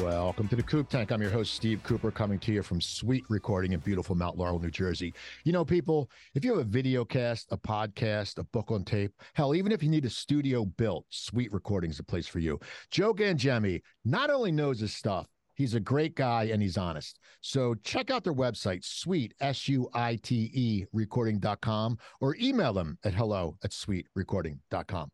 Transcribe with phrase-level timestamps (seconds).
[0.00, 1.12] Welcome to the Coop Tank.
[1.12, 4.58] I'm your host, Steve Cooper, coming to you from Suite Recording in beautiful Mount Laurel,
[4.58, 5.12] New Jersey.
[5.44, 9.12] You know, people, if you have a video cast, a podcast, a book on tape,
[9.34, 12.58] hell, even if you need a studio built, Suite Recording is the place for you.
[12.90, 15.26] Joe Gangemi not only knows his stuff,
[15.56, 17.20] He's a great guy and he's honest.
[17.40, 22.98] So check out their website, suite, S U I T E recording.com, or email them
[23.04, 25.10] at hello at suiterecording.com.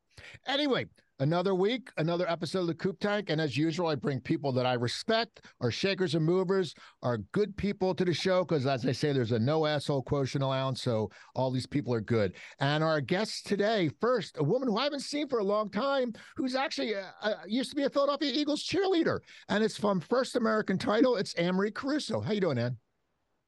[0.47, 0.87] Anyway,
[1.21, 3.29] Another week, another episode of the Coop Tank.
[3.29, 7.55] And as usual, I bring people that I respect, are shakers and movers, are good
[7.59, 8.43] people to the show.
[8.43, 10.81] Because as I say, there's a no asshole quotient allowance.
[10.81, 12.33] So all these people are good.
[12.59, 16.15] And our guest today, first, a woman who I haven't seen for a long time,
[16.37, 19.19] who's actually uh, uh, used to be a Philadelphia Eagles cheerleader.
[19.51, 21.17] And it's from First American Title.
[21.17, 22.23] It's Anne-Marie Caruso.
[22.23, 22.79] How you doing, Anne?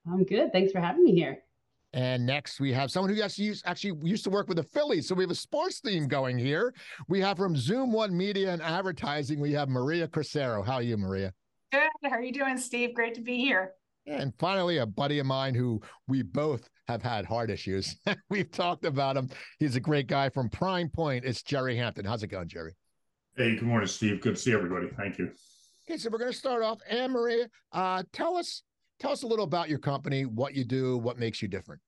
[0.07, 0.53] I'm good.
[0.53, 1.39] Thanks for having me here.
[1.95, 5.07] And next, we have someone who actually used, actually used to work with the Phillies.
[5.07, 6.75] So we have a sports theme going here.
[7.09, 10.65] We have from Zoom One Media and Advertising, we have Maria Corsaro.
[10.65, 11.35] How are you, Maria?
[11.71, 11.91] Good.
[12.05, 12.95] How are you doing, Steve?
[12.95, 13.73] Great to be here.
[14.07, 17.97] And finally, a buddy of mine who we both have had heart issues.
[18.31, 19.29] We've talked about him.
[19.59, 21.25] He's a great guy from Prime Point.
[21.25, 22.05] It's Jerry Hampton.
[22.05, 22.75] How's it going, Jerry?
[23.37, 24.21] Hey, good morning, Steve.
[24.21, 24.89] Good to see everybody.
[24.97, 25.31] Thank you.
[25.89, 26.79] Okay, so we're going to start off.
[26.89, 28.63] Anne Maria, uh, tell us
[28.99, 31.81] Tell us a little about your company, what you do, what makes you different.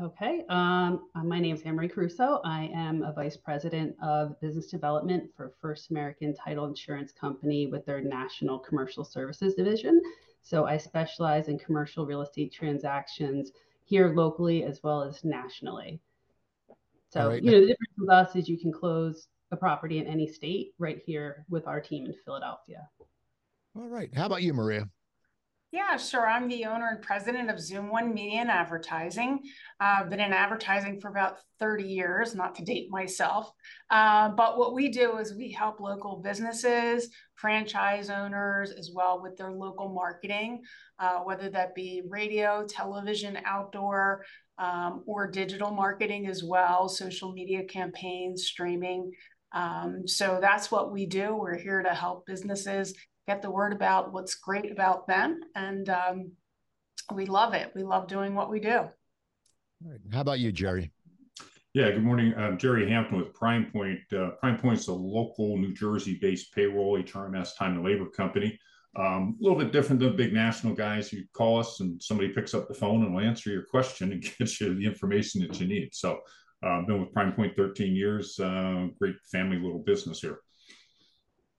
[0.00, 0.42] Okay.
[0.48, 2.40] Um, my name is Anne-Marie Caruso.
[2.44, 7.84] I am a vice president of business development for First American Title Insurance Company with
[7.84, 10.00] their National Commercial Services Division.
[10.40, 13.52] So I specialize in commercial real estate transactions
[13.84, 16.00] here locally as well as nationally.
[17.10, 17.42] So, right.
[17.42, 20.72] you know, the difference with us is you can close a property in any state
[20.78, 22.88] right here with our team in Philadelphia.
[23.76, 24.08] All right.
[24.14, 24.88] How about you, Maria?
[25.72, 26.28] Yeah, sure.
[26.28, 29.40] I'm the owner and president of Zoom One Media and Advertising.
[29.80, 33.50] I've been in advertising for about 30 years, not to date myself.
[33.88, 39.38] Uh, but what we do is we help local businesses, franchise owners, as well with
[39.38, 40.60] their local marketing,
[40.98, 44.26] uh, whether that be radio, television, outdoor,
[44.58, 49.10] um, or digital marketing as well, social media campaigns, streaming.
[49.52, 51.34] Um, so that's what we do.
[51.34, 52.94] We're here to help businesses
[53.26, 55.40] get the word about what's great about them.
[55.54, 56.32] And um,
[57.12, 57.72] we love it.
[57.74, 58.88] We love doing what we do.
[59.84, 60.00] Right.
[60.12, 60.92] How about you, Jerry?
[61.74, 62.34] Yeah, good morning.
[62.36, 64.00] I'm Jerry Hampton with Prime Point.
[64.14, 68.58] Uh, Prime Point's a local New Jersey based payroll, HRMS, time and labor company.
[68.94, 71.12] Um, a little bit different than big national guys.
[71.12, 74.22] You call us and somebody picks up the phone and will answer your question and
[74.38, 75.94] get you the information that you need.
[75.94, 76.20] So
[76.62, 78.38] uh, I've been with Prime Point 13 years.
[78.38, 80.40] Uh, great family little business here.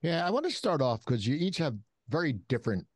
[0.04, 1.74] Yeah, I want to start off because you each have
[2.10, 2.86] very different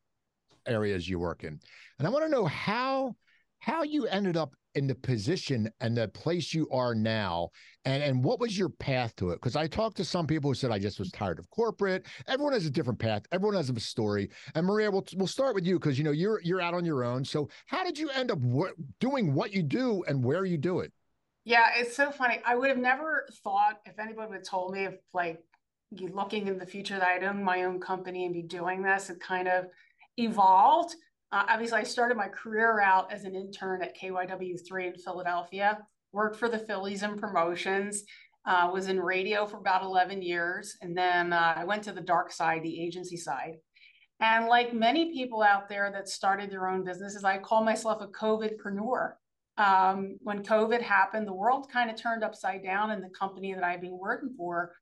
[0.66, 1.58] areas you work in,
[1.98, 3.16] and I want to know how
[3.60, 7.48] how you ended up in the position and the place you are now
[7.86, 9.36] and and what was your path to it?
[9.36, 12.04] Because i talked to some people who said i just was tired of corporate.
[12.26, 13.22] Everyone has a different path.
[13.32, 14.28] Everyone has a story.
[14.54, 17.04] And maria we'll, we'll start with you because you know you're you're out on your
[17.04, 17.24] own.
[17.24, 20.80] So how did you end up w- doing what you do and where you do
[20.80, 20.92] it?
[21.46, 22.42] Yeah it's so funny.
[22.44, 25.42] I would have never thought if anybody would have told me if like
[25.90, 29.10] looking in the future that I'd own my own company and be doing this.
[29.10, 29.66] It kind of
[30.16, 30.94] evolved.
[31.32, 35.78] Uh, obviously, I started my career out as an intern at KYW3 in Philadelphia,
[36.12, 38.04] worked for the Phillies in promotions,
[38.46, 40.76] uh, was in radio for about 11 years.
[40.80, 43.56] And then uh, I went to the dark side, the agency side.
[44.20, 48.08] And like many people out there that started their own businesses, I call myself a
[48.08, 49.12] COVIDpreneur.
[49.58, 53.64] Um, when COVID happened, the world kind of turned upside down, and the company that
[53.64, 54.72] I've been working for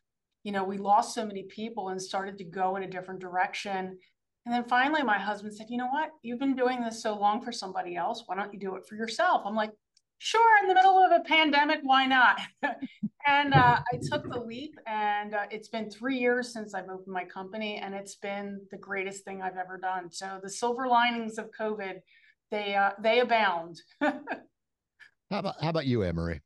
[0.47, 3.99] you know, we lost so many people and started to go in a different direction.
[4.47, 6.11] And then finally, my husband said, You know what?
[6.23, 8.23] You've been doing this so long for somebody else.
[8.27, 9.43] Why don't you do it for yourself?
[9.45, 9.73] I'm like,
[10.19, 12.41] Sure, in the middle of a pandemic, why not?
[13.27, 17.13] and uh, I took the leap, and uh, it's been three years since I've opened
[17.13, 20.13] my company, and it's been the greatest thing I've ever done.
[20.13, 21.95] So the silver linings of COVID,
[22.53, 23.81] they uh, they abound.
[24.01, 24.21] how
[25.31, 26.41] about how about you, Anne-Marie?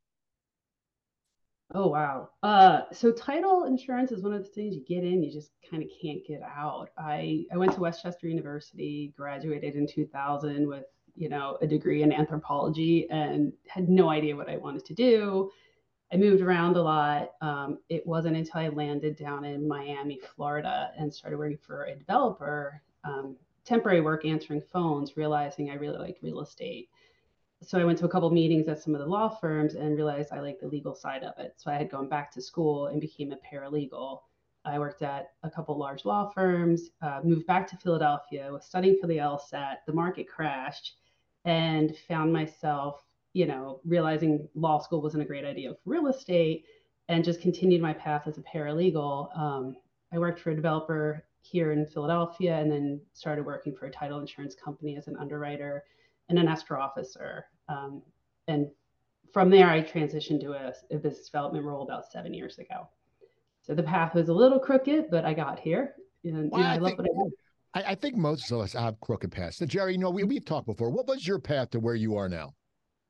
[1.73, 2.31] Oh wow.
[2.43, 5.83] Uh, so title insurance is one of the things you get in, you just kind
[5.83, 6.89] of can't get out.
[6.99, 12.03] I I went to West Chester University, graduated in 2000 with you know a degree
[12.03, 15.51] in anthropology, and had no idea what I wanted to do.
[16.13, 17.31] I moved around a lot.
[17.41, 21.95] Um, it wasn't until I landed down in Miami, Florida, and started working for a
[21.95, 26.89] developer, um, temporary work answering phones, realizing I really liked real estate
[27.63, 30.33] so I went to a couple meetings at some of the law firms and realized
[30.33, 31.55] I like the legal side of it.
[31.57, 34.21] So I had gone back to school and became a paralegal.
[34.65, 38.99] I worked at a couple large law firms, uh, moved back to Philadelphia, was studying
[39.01, 39.77] for the LSAT.
[39.87, 40.95] The market crashed
[41.45, 43.03] and found myself,
[43.35, 46.65] you know, realizing law school wasn't a great idea for real estate
[47.09, 49.37] and just continued my path as a paralegal.
[49.37, 49.77] Um,
[50.13, 54.21] I worked for a developer here in Philadelphia and then started working for a title
[54.21, 55.85] insurance company as an underwriter
[56.31, 57.45] and an escrow officer.
[57.69, 58.03] Um,
[58.49, 58.69] and
[59.33, 62.89] from there, I transitioned to a, a, business development role about seven years ago.
[63.63, 65.95] So the path was a little crooked, but I got here.
[66.25, 67.33] And well, you know, I, I love what I do.
[67.75, 69.59] I, I, think most of us have crooked paths.
[69.59, 70.91] So Jerry, you know, we, we've talked before.
[70.91, 72.55] What was your path to where you are now?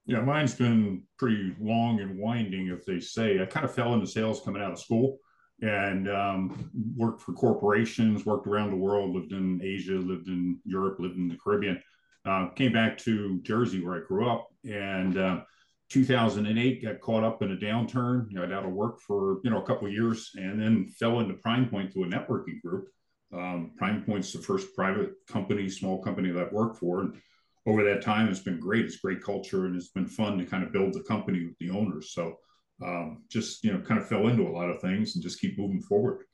[0.06, 3.40] Yeah, mine's been pretty long and winding, if they say.
[3.40, 5.18] I kind of fell into sales coming out of school
[5.62, 10.98] and um, worked for corporations, worked around the world, lived in Asia, lived in Europe,
[10.98, 11.80] lived in the Caribbean.
[12.24, 15.40] Uh, came back to Jersey where I grew up, and uh,
[15.88, 18.26] 2008 got caught up in a downturn.
[18.30, 21.20] You know, I'd out of work for you know a couple years, and then fell
[21.20, 22.88] into Prime Point through a networking group.
[23.32, 27.20] Um, Prime Point's the first private company, small company that I've worked for, and
[27.66, 28.84] over that time, it's been great.
[28.84, 31.70] It's great culture, and it's been fun to kind of build the company with the
[31.70, 32.12] owners.
[32.12, 32.36] So
[32.82, 35.58] um, just you know kind of fell into a lot of things and just keep
[35.58, 36.24] moving forward.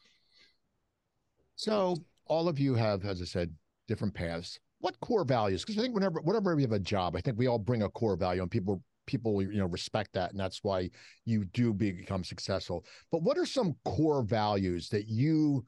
[1.57, 1.97] So
[2.27, 3.55] all of you have, as I said,
[3.89, 4.59] different paths.
[4.87, 5.65] What core values?
[5.65, 7.89] Because I think whenever whenever we have a job, I think we all bring a
[7.89, 10.91] core value, and people people you know respect that, and that's why
[11.25, 12.85] you do become successful.
[13.11, 15.67] But what are some core values that you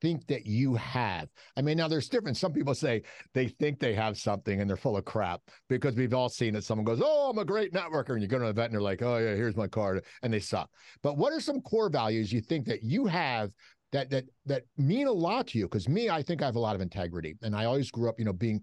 [0.00, 1.30] think that you have?
[1.56, 2.36] I mean, now there's different.
[2.36, 3.02] Some people say
[3.34, 6.62] they think they have something and they're full of crap because we've all seen it.
[6.62, 8.10] Someone goes, Oh, I'm a great networker.
[8.10, 10.04] And you go to an event and they're like, Oh, yeah, here's my card.
[10.22, 10.70] And they suck.
[11.02, 13.50] But what are some core values you think that you have
[13.92, 15.64] that that that mean a lot to you?
[15.64, 17.36] Because me, I think I have a lot of integrity.
[17.42, 18.62] And I always grew up, you know, being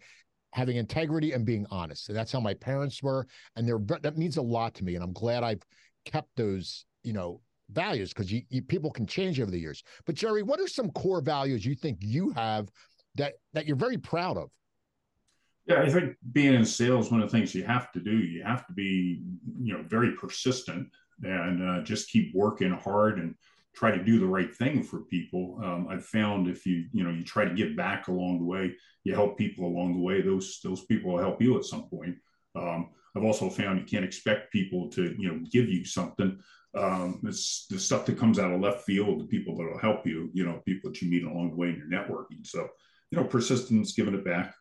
[0.54, 2.10] having integrity and being honest.
[2.10, 3.28] And that's how my parents were.
[3.56, 4.96] And they're that means a lot to me.
[4.96, 5.64] And I'm glad I've
[6.06, 7.42] kept those, you know,
[7.72, 9.84] values because you, you, people can change over the years.
[10.06, 12.70] But Jerry, what are some core values you think you have
[13.16, 14.50] that that you're very proud of?
[15.68, 18.44] Yeah, I think being in sales, one of the things you have to do, you
[18.44, 19.24] have to be,
[19.60, 20.88] you know, very persistent
[21.24, 23.34] and uh, just keep working hard and
[23.76, 25.60] try to do the right thing for people.
[25.64, 28.76] Um, I've found if you, you know, you try to give back along the way,
[29.04, 30.22] you help people along the way.
[30.22, 32.16] Those those people will help you at some point.
[32.56, 36.40] Um, I've also found you can't expect people to, you know, give you something
[36.76, 40.06] um, it's the stuff that comes out of left field, the people that will help
[40.06, 42.46] you, you know, people that you meet along the way in your networking.
[42.46, 42.68] So,
[43.12, 44.54] you know, persistence, giving it back,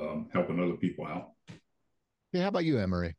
[0.00, 1.30] um, helping other people out.
[2.32, 2.42] Yeah.
[2.42, 3.14] How about you, Anne-Marie?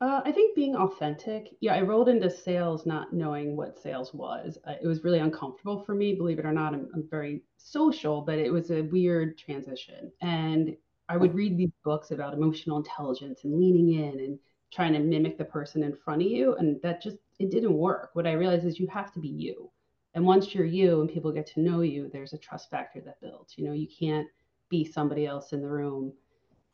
[0.00, 1.48] Uh, I think being authentic.
[1.60, 4.56] Yeah, I rolled into sales not knowing what sales was.
[4.64, 6.72] Uh, it was really uncomfortable for me, believe it or not.
[6.72, 10.12] I'm, I'm very social, but it was a weird transition.
[10.20, 10.76] And
[11.08, 14.38] I would read these books about emotional intelligence and leaning in and
[14.72, 18.10] trying to mimic the person in front of you and that just it didn't work
[18.12, 19.70] what i realized is you have to be you
[20.14, 23.20] and once you're you and people get to know you there's a trust factor that
[23.22, 24.26] builds you know you can't
[24.68, 26.12] be somebody else in the room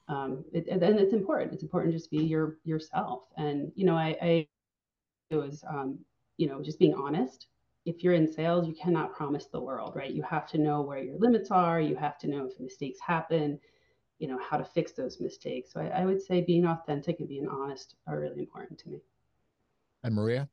[0.08, 1.52] um, it, and it's important.
[1.52, 3.22] It's important to just be your yourself.
[3.36, 4.48] And you know i, I
[5.30, 5.98] it was um,
[6.36, 7.46] you know just being honest.
[7.84, 10.10] If you're in sales you cannot promise the world right?
[10.10, 11.80] You have to know where your limits are.
[11.80, 13.58] You have to know if mistakes happen
[14.18, 15.72] you know how to fix those mistakes.
[15.72, 19.00] So I, I, would say being authentic and being honest are really important to me.
[20.02, 20.48] And maria?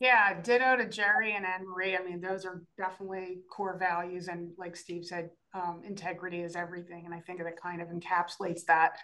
[0.00, 1.96] Yeah ditto to jerry and anne marie.
[1.96, 4.28] I mean those are definitely core values.
[4.28, 8.64] And like steve said um, integrity is everything and i think that kind of encapsulates
[8.66, 8.96] that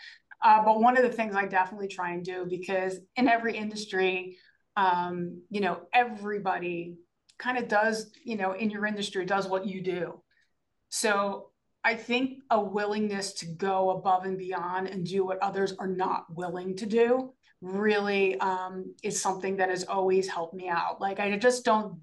[0.45, 4.37] uh, but one of the things i definitely try and do because in every industry
[4.77, 6.97] um, you know everybody
[7.39, 10.21] kind of does you know in your industry does what you do
[10.89, 11.49] so
[11.85, 16.27] I think a willingness to go above and beyond and do what others are not
[16.35, 21.01] willing to do really um, is something that has always helped me out.
[21.01, 22.01] Like I just don't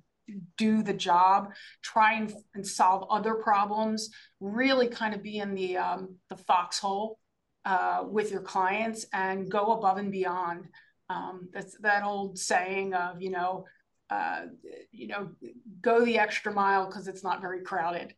[0.58, 4.10] do the job, try and, and solve other problems,
[4.40, 7.20] really kind of be in the um, the foxhole
[7.66, 10.68] uh, with your clients and go above and beyond.
[11.10, 13.66] Um, that's that old saying of you know,
[14.10, 14.46] uh,
[14.92, 15.30] you know,
[15.82, 18.14] go the extra mile because it's not very crowded.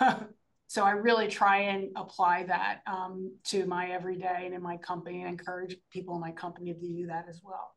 [0.66, 5.22] so I really try and apply that um, to my everyday and in my company
[5.22, 7.72] and encourage people in my company to do that as well.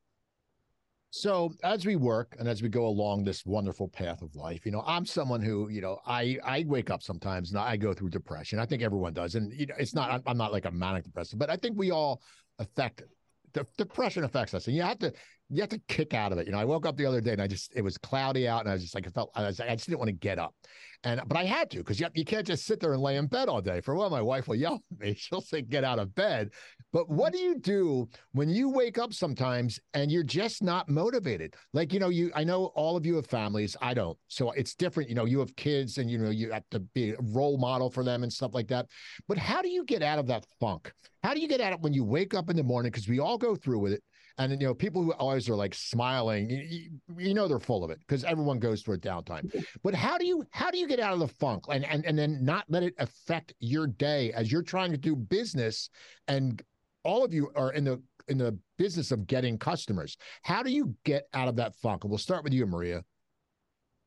[1.13, 4.71] So as we work and as we go along this wonderful path of life, you
[4.71, 8.11] know, I'm someone who, you know, I I wake up sometimes and I go through
[8.11, 8.59] depression.
[8.59, 11.37] I think everyone does, and you know, it's not I'm not like a manic depressive,
[11.37, 12.21] but I think we all
[12.59, 13.03] affect
[13.53, 15.11] the depression affects us, and you have to
[15.49, 16.45] you have to kick out of it.
[16.45, 18.61] You know, I woke up the other day and I just it was cloudy out,
[18.61, 20.39] and I was just like I felt I was I just didn't want to get
[20.39, 20.55] up,
[21.03, 23.27] and but I had to because you, you can't just sit there and lay in
[23.27, 23.81] bed all day.
[23.81, 25.13] For one, my wife will yell at me.
[25.17, 26.51] She'll say, "Get out of bed."
[26.93, 27.37] But what mm-hmm.
[27.37, 31.55] do you do when you wake up sometimes and you're just not motivated?
[31.73, 33.75] Like you know, you I know all of you have families.
[33.81, 35.09] I don't, so it's different.
[35.09, 37.89] You know, you have kids, and you know you have to be a role model
[37.89, 38.87] for them and stuff like that.
[39.27, 40.91] But how do you get out of that funk?
[41.23, 42.91] How do you get out of it when you wake up in the morning?
[42.91, 44.03] Because we all go through with it
[44.37, 47.91] And you know, people who always are like smiling, you, you know, they're full of
[47.91, 49.53] it because everyone goes through a downtime.
[49.83, 52.17] But how do you how do you get out of the funk and and and
[52.17, 55.89] then not let it affect your day as you're trying to do business
[56.27, 56.61] and
[57.03, 60.17] all of you are in the in the business of getting customers.
[60.43, 62.03] How do you get out of that funk?
[62.03, 63.03] And we'll start with you, Maria.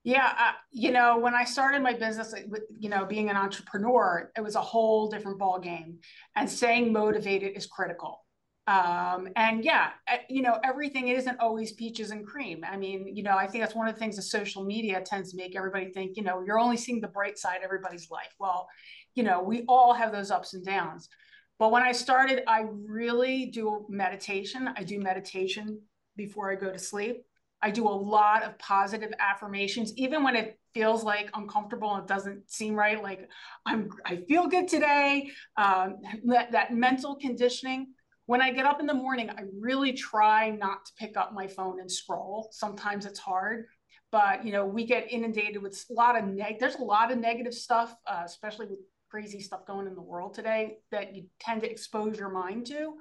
[0.05, 2.35] Yeah, uh, you know, when I started my business,
[2.79, 5.99] you know, being an entrepreneur, it was a whole different ball game,
[6.37, 8.21] and staying motivated is critical.
[8.67, 12.65] Um, and yeah, uh, you know, everything isn't always peaches and cream.
[12.67, 15.31] I mean, you know, I think that's one of the things that social media tends
[15.31, 18.35] to make everybody think, you know, you're only seeing the bright side of everybody's life.
[18.39, 18.67] Well,
[19.15, 21.11] you know, we all have those ups and downs.
[21.59, 24.71] But when I started, I really do meditation.
[24.77, 25.81] I do meditation
[26.17, 27.25] before I go to sleep.
[27.63, 32.09] I do a lot of positive affirmations, even when it feels like uncomfortable and it
[32.09, 33.03] doesn't seem right.
[33.03, 33.29] Like
[33.65, 35.31] I'm, I feel good today.
[35.57, 35.97] Um,
[36.27, 37.95] that, that mental conditioning.
[38.27, 41.47] When I get up in the morning, I really try not to pick up my
[41.47, 42.49] phone and scroll.
[42.53, 43.67] Sometimes it's hard,
[44.11, 46.59] but you know we get inundated with a lot of neg.
[46.59, 48.79] There's a lot of negative stuff, uh, especially with
[49.15, 52.95] crazy stuff going in the world today that you tend to expose your mind to.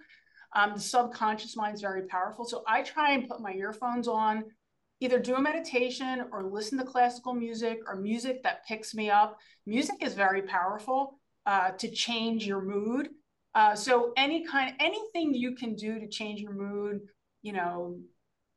[0.56, 2.46] Um, the subconscious mind is very powerful.
[2.46, 4.44] So I try and put my earphones on,
[5.00, 9.40] either do a meditation or listen to classical music or music that picks me up.
[9.66, 13.10] Music is very powerful uh, to change your mood.
[13.56, 17.00] Uh, so any kind, anything you can do to change your mood,
[17.42, 17.98] you know,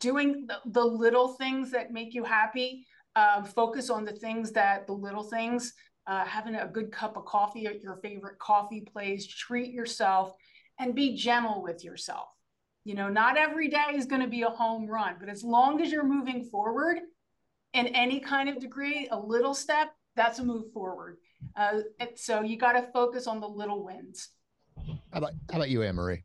[0.01, 2.85] doing the, the little things that make you happy.
[3.15, 5.73] Uh, focus on the things that the little things,
[6.07, 10.33] uh, having a good cup of coffee at your favorite coffee place, treat yourself
[10.79, 12.29] and be gentle with yourself.
[12.85, 15.81] You know, not every day is going to be a home run, but as long
[15.81, 16.99] as you're moving forward
[17.73, 21.19] in any kind of degree, a little step, that's a move forward.
[21.57, 21.81] Uh,
[22.15, 24.29] so you got to focus on the little wins.
[25.13, 26.23] How about, how about you, Anne Marie?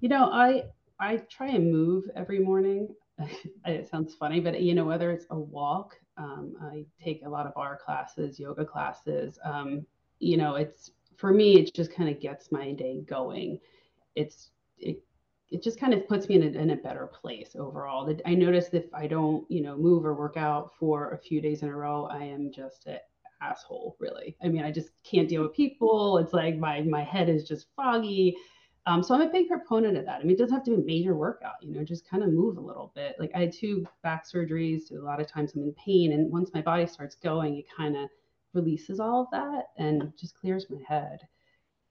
[0.00, 0.64] You know, I
[0.98, 2.94] I try and move every morning.
[3.66, 7.46] it sounds funny, but you know, whether it's a walk, um, I take a lot
[7.46, 9.38] of barre classes, yoga classes.
[9.44, 9.86] Um,
[10.18, 13.58] you know, it's for me, it just kind of gets my day going.
[14.14, 15.02] It's it
[15.50, 18.14] it just kind of puts me in a, in a better place overall.
[18.24, 21.62] I notice if I don't, you know, move or work out for a few days
[21.62, 22.98] in a row, I am just an
[23.42, 24.36] asshole, really.
[24.42, 26.18] I mean, I just can't deal with people.
[26.18, 28.36] It's like my my head is just foggy.
[28.86, 30.20] Um, so I'm a big proponent of that.
[30.20, 32.30] I mean, it doesn't have to be a major workout, you know, just kind of
[32.32, 33.14] move a little bit.
[33.18, 36.12] Like I had two back surgeries, so a lot of times I'm in pain.
[36.12, 38.10] And once my body starts going, it kind of
[38.54, 41.20] releases all of that and just clears my head.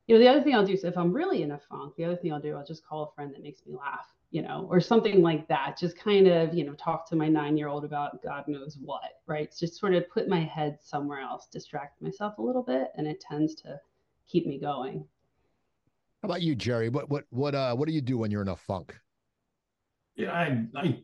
[0.08, 2.04] You know, the other thing I'll do is if I'm really in a funk, the
[2.04, 4.68] other thing I'll do, I'll just call a friend that makes me laugh, you know,
[4.70, 5.78] or something like that.
[5.80, 9.22] Just kind of, you know, talk to my nine year old about God knows what,
[9.28, 9.56] right?
[9.58, 13.22] Just sort of put my head somewhere else, distract myself a little bit, and it
[13.22, 13.80] tends to
[14.28, 15.06] keep me going.
[16.22, 16.90] How about you, Jerry?
[16.90, 18.96] What what what uh what do you do when you're in a funk?
[20.16, 21.00] Yeah, I I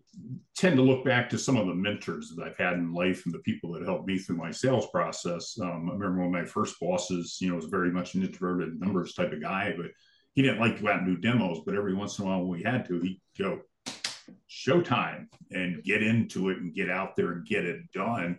[0.56, 3.34] tend to look back to some of the mentors that I've had in life and
[3.34, 5.58] the people that helped me through my sales process.
[5.60, 8.80] Um, I remember one of my first bosses, you know, was very much an introverted
[8.80, 9.88] numbers type of guy, but
[10.36, 11.62] he didn't like to go out and do demos.
[11.66, 13.62] But every once in a while, when we had to, he'd go
[14.48, 18.38] showtime and get into it and get out there and get it done.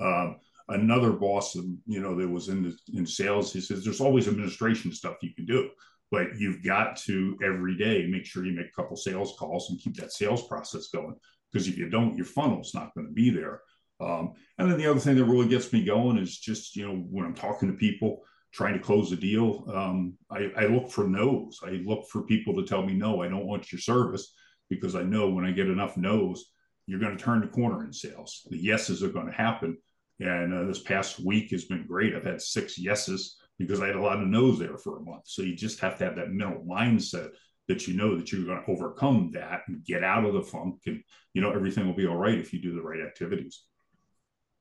[0.00, 0.36] Um,
[0.68, 4.92] another boss, you know, that was in the, in sales, he says, "There's always administration
[4.92, 5.70] stuff you can do."
[6.10, 9.80] But you've got to every day make sure you make a couple sales calls and
[9.80, 11.14] keep that sales process going
[11.52, 13.60] because if you don't your funnel's not going to be there.
[14.00, 16.96] Um, and then the other thing that really gets me going is just you know
[17.10, 21.06] when i'm talking to people trying to close a deal um, I, I look for
[21.06, 21.60] no's.
[21.62, 24.32] I look for people to tell me no i don't want your service
[24.70, 26.50] because i know when i get enough no's
[26.90, 28.44] you're going to turn the corner in sales.
[28.50, 29.78] The yeses are going to happen.
[30.18, 32.16] And uh, this past week has been great.
[32.16, 35.24] I've had six yeses because I had a lot of no's there for a month.
[35.26, 37.28] So you just have to have that mental mindset
[37.68, 40.80] that you know that you're going to overcome that and get out of the funk
[40.86, 41.02] and
[41.34, 43.64] you know everything will be all right if you do the right activities.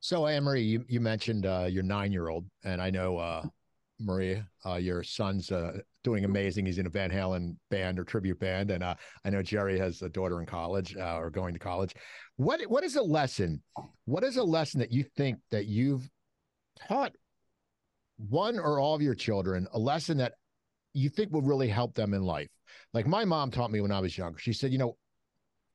[0.01, 3.43] So Anne Marie, you, you mentioned uh, your nine year old, and I know uh,
[3.99, 6.65] Maria, uh, your son's uh, doing amazing.
[6.65, 10.01] He's in a Van Halen band or tribute band, and uh, I know Jerry has
[10.01, 11.95] a daughter in college uh, or going to college.
[12.35, 13.61] What what is a lesson?
[14.05, 16.07] What is a lesson that you think that you've
[16.87, 17.13] taught
[18.27, 20.33] one or all of your children a lesson that
[20.93, 22.49] you think will really help them in life.
[22.93, 24.39] Like my mom taught me when I was younger.
[24.39, 24.97] She said, you know,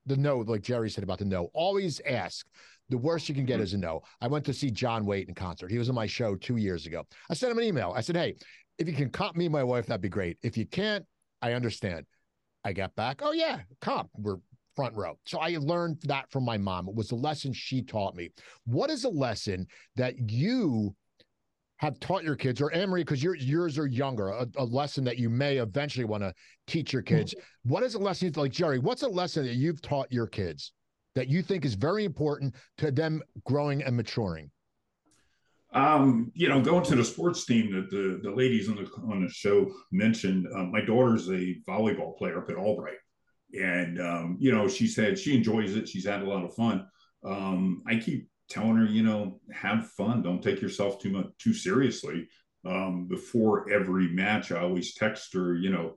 [0.05, 2.45] the no, like Jerry said about the no, always ask.
[2.89, 3.63] The worst you can get mm-hmm.
[3.63, 4.03] is a no.
[4.21, 5.71] I went to see John Waite in concert.
[5.71, 7.03] He was on my show two years ago.
[7.31, 7.93] I sent him an email.
[7.95, 8.35] I said, hey,
[8.77, 10.37] if you can comp me, my wife, that'd be great.
[10.43, 11.03] If you can't,
[11.41, 12.05] I understand.
[12.63, 13.21] I got back.
[13.23, 14.09] Oh yeah, comp.
[14.17, 14.37] We're
[14.75, 15.17] front row.
[15.25, 16.89] So I learned that from my mom.
[16.89, 18.29] It was a lesson she taught me.
[18.65, 20.95] What is a lesson that you
[21.77, 25.17] have taught your kids, or Anne-Marie, because your yours are younger, a, a, lesson that
[25.17, 26.33] you may eventually want to
[26.67, 27.33] teach your kids.
[27.33, 27.69] Mm-hmm.
[27.69, 28.79] What is a lesson like Jerry?
[28.79, 30.71] What's a lesson that you've taught your kids
[31.15, 34.51] that you think is very important to them growing and maturing?
[35.73, 39.21] Um, you know, going to the sports team that the, the ladies on the on
[39.21, 42.95] the show mentioned, um, my daughter's a volleyball player up at Albright,
[43.53, 45.89] and um, you know, she said she enjoys it.
[45.89, 46.87] She's had a lot of fun.
[47.25, 50.21] Um, I keep telling her, you know, have fun.
[50.21, 52.27] Don't take yourself too much too seriously.
[52.65, 55.93] Um, before every match, I always text her, you know,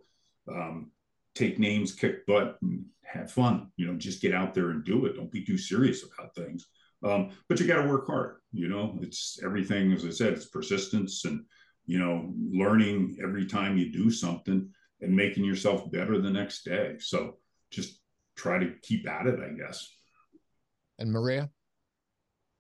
[0.51, 0.91] um,
[1.35, 2.59] take names, kick butt,
[3.05, 3.71] have fun.
[3.77, 5.17] You know, just get out there and do it.
[5.17, 6.67] Don't be too serious about things.
[7.03, 8.37] Um, but you got to work hard.
[8.53, 9.93] You know, it's everything.
[9.93, 11.45] As I said, it's persistence and
[11.89, 14.69] you know, learning every time you do something
[15.01, 16.97] and making yourself better the next day.
[17.01, 17.39] So
[17.71, 17.99] just
[18.37, 19.89] try to keep at it, I guess.
[20.99, 21.49] And Maria.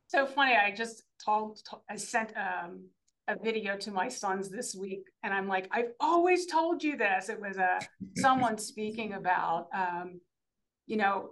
[0.08, 0.54] So funny.
[0.56, 2.86] I just told, I sent um,
[3.28, 7.28] a video to my sons this week, and I'm like, I've always told you this.
[7.28, 7.80] It was a uh,
[8.16, 10.20] someone speaking about, um,
[10.86, 11.30] you know,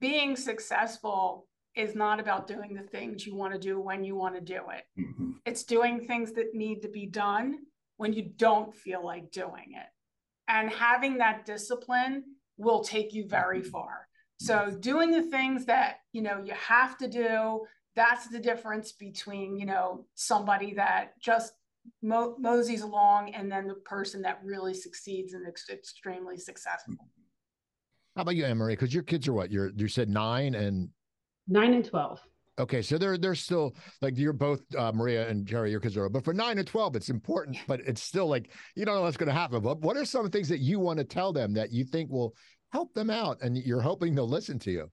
[0.00, 4.34] being successful is not about doing the things you want to do when you want
[4.34, 4.84] to do it.
[4.98, 5.32] Mm-hmm.
[5.44, 7.58] It's doing things that need to be done
[7.98, 9.88] when you don't feel like doing it.
[10.48, 12.24] And having that discipline
[12.56, 13.68] will take you very mm-hmm.
[13.68, 14.05] far.
[14.38, 17.62] So doing the things that, you know, you have to do,
[17.94, 21.54] that's the difference between, you know, somebody that just
[22.02, 27.08] mo- moseys along and then the person that really succeeds and ex- extremely successful.
[28.14, 28.74] How about you, Anne-Marie?
[28.74, 29.50] Because your kids are what?
[29.50, 30.88] You're you said nine and
[31.48, 32.20] nine and twelve.
[32.58, 36.08] Okay, so they're they're still like you're both uh, Maria and Jerry, your kids are,
[36.08, 39.18] but for nine and twelve, it's important, but it's still like you don't know what's
[39.18, 39.60] going to happen.
[39.60, 42.34] But what are some things that you want to tell them that you think will
[42.72, 44.90] help them out and you're hoping they'll listen to you?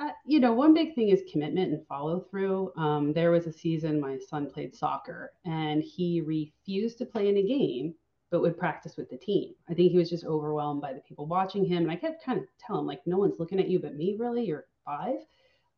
[0.00, 2.72] Uh, you know, one big thing is commitment and follow through.
[2.76, 7.36] Um, there was a season my son played soccer and he refused to play in
[7.38, 7.94] a game,
[8.30, 9.54] but would practice with the team.
[9.68, 11.82] I think he was just overwhelmed by the people watching him.
[11.82, 14.16] And I kept kind of telling him, like, no one's looking at you but me,
[14.18, 14.44] really.
[14.44, 15.16] You're five.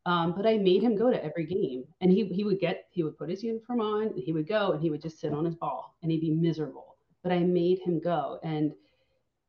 [0.07, 3.03] Um, but I made him go to every game, and he he would get he
[3.03, 5.45] would put his uniform on, and he would go, and he would just sit on
[5.45, 6.97] his ball, and he'd be miserable.
[7.23, 8.73] But I made him go, and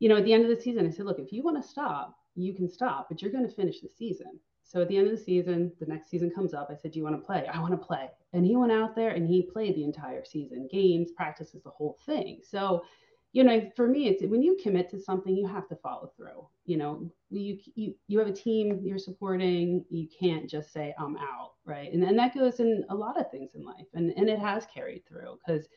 [0.01, 1.69] you know, at the end of the season, I said, look, if you want to
[1.69, 4.39] stop, you can stop, but you're going to finish the season.
[4.63, 6.69] So at the end of the season, the next season comes up.
[6.71, 7.45] I said, Do you want to play?
[7.45, 8.09] I want to play.
[8.33, 11.99] And he went out there and he played the entire season, games, practices, the whole
[12.05, 12.39] thing.
[12.41, 12.83] So,
[13.33, 16.47] you know, for me, it's when you commit to something, you have to follow through.
[16.65, 19.85] You know, you you you have a team you're supporting.
[19.89, 21.93] You can't just say I'm out, right?
[21.93, 24.65] And and that goes in a lot of things in life, and and it has
[24.73, 25.67] carried through because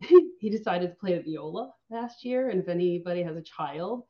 [0.00, 2.50] he decided to play the viola last year.
[2.50, 4.04] And if anybody has a child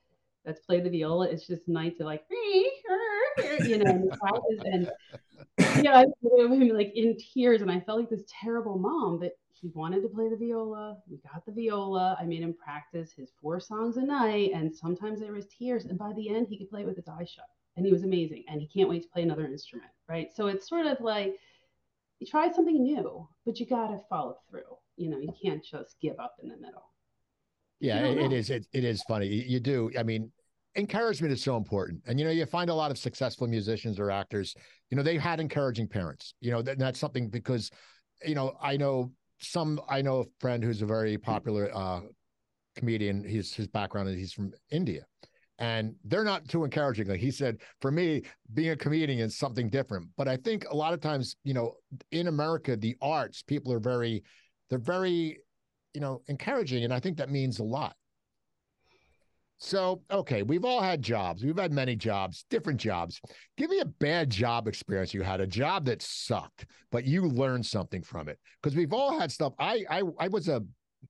[0.44, 4.11] that's played the viola, it's just nice to like, you know,
[4.66, 4.90] and,
[5.83, 6.07] yeah, I
[6.40, 7.62] him like in tears.
[7.62, 10.98] And I felt like this terrible mom, but he wanted to play the viola.
[11.11, 12.16] We got the viola.
[12.20, 14.53] I made him practice his four songs a night.
[14.55, 15.87] And sometimes there was tears.
[15.87, 17.48] And by the end, he could play it with his eyes shut.
[17.77, 18.44] And he was amazing.
[18.48, 19.90] And he can't wait to play another instrument.
[20.09, 20.29] Right.
[20.35, 21.35] So it's sort of like,
[22.20, 24.77] you try something new, but you got to follow through.
[24.98, 26.90] You know, you can't just give up in the middle.
[27.78, 28.50] Yeah, it, it is.
[28.50, 29.28] It, it is funny.
[29.28, 29.92] You do.
[29.96, 30.32] I mean,
[30.74, 32.02] encouragement is so important.
[32.06, 34.56] And, you know, you find a lot of successful musicians or actors,
[34.90, 37.70] you know, they've had encouraging parents, you know, that, that's something because,
[38.26, 42.00] you know, I know some, I know a friend who's a very popular uh,
[42.74, 43.22] comedian.
[43.22, 45.02] His, his background is he's from India
[45.61, 47.06] and they're not too encouraging.
[47.06, 50.08] Like he said, for me, being a comedian is something different.
[50.16, 51.74] But I think a lot of times, you know,
[52.11, 54.24] in America, the arts, people are very,
[54.70, 55.38] they're very,
[55.94, 56.85] you know, encouraging.
[56.85, 57.94] And I think that means a lot.
[59.61, 61.42] So, okay, we've all had jobs.
[61.42, 63.20] We've had many jobs, different jobs.
[63.57, 67.66] Give me a bad job experience you had, a job that sucked, but you learned
[67.66, 68.38] something from it.
[68.62, 69.54] Because we've all had stuff.
[69.59, 70.62] I I I was a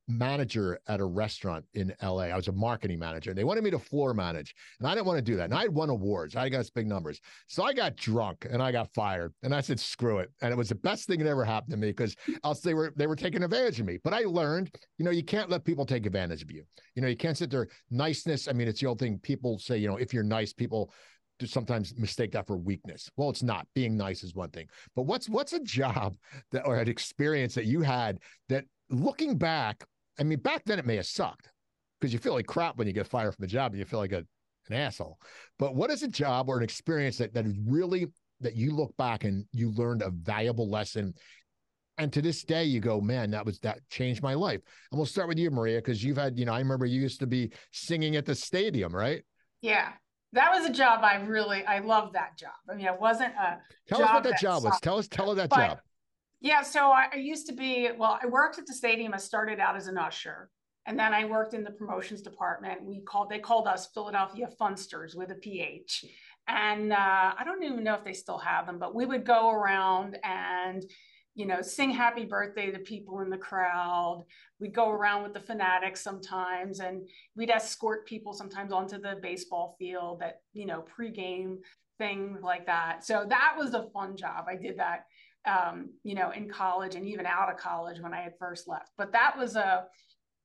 [0.07, 2.25] manager at a restaurant in LA.
[2.25, 4.55] I was a marketing manager and they wanted me to floor manage.
[4.79, 5.45] And I didn't want to do that.
[5.45, 6.37] And I had won awards.
[6.37, 7.21] I got big numbers.
[7.47, 9.33] So I got drunk and I got fired.
[9.43, 10.31] And I said, screw it.
[10.43, 12.93] And it was the best thing that ever happened to me because else they were
[12.97, 13.99] they were taking advantage of me.
[14.03, 16.65] But I learned, you know, you can't let people take advantage of you.
[16.95, 17.69] You know, you can't sit there.
[17.91, 18.49] Niceness.
[18.49, 20.93] I mean, it's the old thing people say, you know, if you're nice, people
[21.39, 23.11] do sometimes mistake that for weakness.
[23.17, 23.67] Well, it's not.
[23.75, 24.67] Being nice is one thing.
[24.97, 26.17] But what's what's a job
[26.53, 29.85] that or an experience that you had that looking back,
[30.19, 31.51] I mean, back then it may have sucked
[32.01, 34.01] because you feel like crap when you get fired from a job and you feel
[34.01, 34.25] like a,
[34.69, 35.19] an asshole.
[35.59, 38.09] But what is a job or an experience that, that is really
[38.41, 41.15] that you look back and you learned a valuable lesson?
[41.97, 44.61] And to this day, you go, man, that was that changed my life.
[44.91, 47.19] And we'll start with you, Maria, because you've had, you know, I remember you used
[47.21, 49.25] to be singing at the stadium, right?
[49.63, 49.89] Yeah.
[50.33, 52.53] That was a job I really I loved that job.
[52.71, 54.81] I mean, it wasn't a tell us what that, that job sucked, was.
[54.81, 55.79] Tell us, tell her that job
[56.41, 59.13] Yeah, so I, I, used to be, well, I worked at the stadium.
[59.13, 60.51] I started out as an usher.
[60.87, 62.83] And then I worked in the promotions department.
[62.83, 66.05] We called, they called us Philadelphia Phunsters with a PH.
[66.47, 69.51] And uh, I don't even know if they still have them, but we would go
[69.51, 70.83] around and,
[71.35, 74.25] you know, sing happy birthday to people in the crowd.
[74.61, 79.77] We'd go around with the fanatics sometimes and we'd escort people sometimes onto the baseball
[79.79, 81.59] field that, you know, pregame
[81.99, 83.05] things like that.
[83.05, 84.47] So that was a fun job.
[84.49, 85.05] I did that,
[85.47, 88.91] um, you know, in college and even out of college when I had first left.
[88.97, 89.85] But that was a,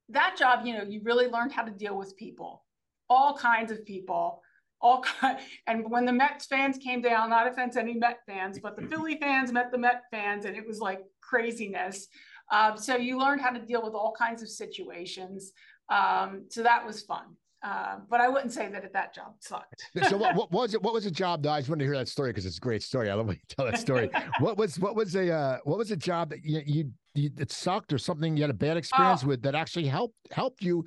[0.10, 2.64] that job, you know, you really learned how to deal with people,
[3.10, 4.42] all kinds of people
[4.84, 8.76] all kind, and when the Mets fans came down, not offense any Met fans, but
[8.76, 12.08] the Philly fans met the Met fans, and it was like craziness.
[12.52, 15.54] Um, so you learned how to deal with all kinds of situations.
[15.90, 17.38] Um, so that was fun.
[17.64, 19.90] Uh, but I wouldn't say that that job sucked.
[20.10, 20.84] so what, what, was it?
[20.84, 21.44] What was a job?
[21.44, 21.52] Though?
[21.52, 23.10] I just want to hear that story because it's a great story.
[23.10, 24.10] I love when you tell that story.
[24.40, 27.52] what was what was a uh, what was a job that you, you, you it
[27.52, 29.28] sucked or something you had a bad experience oh.
[29.28, 30.86] with that actually helped helped you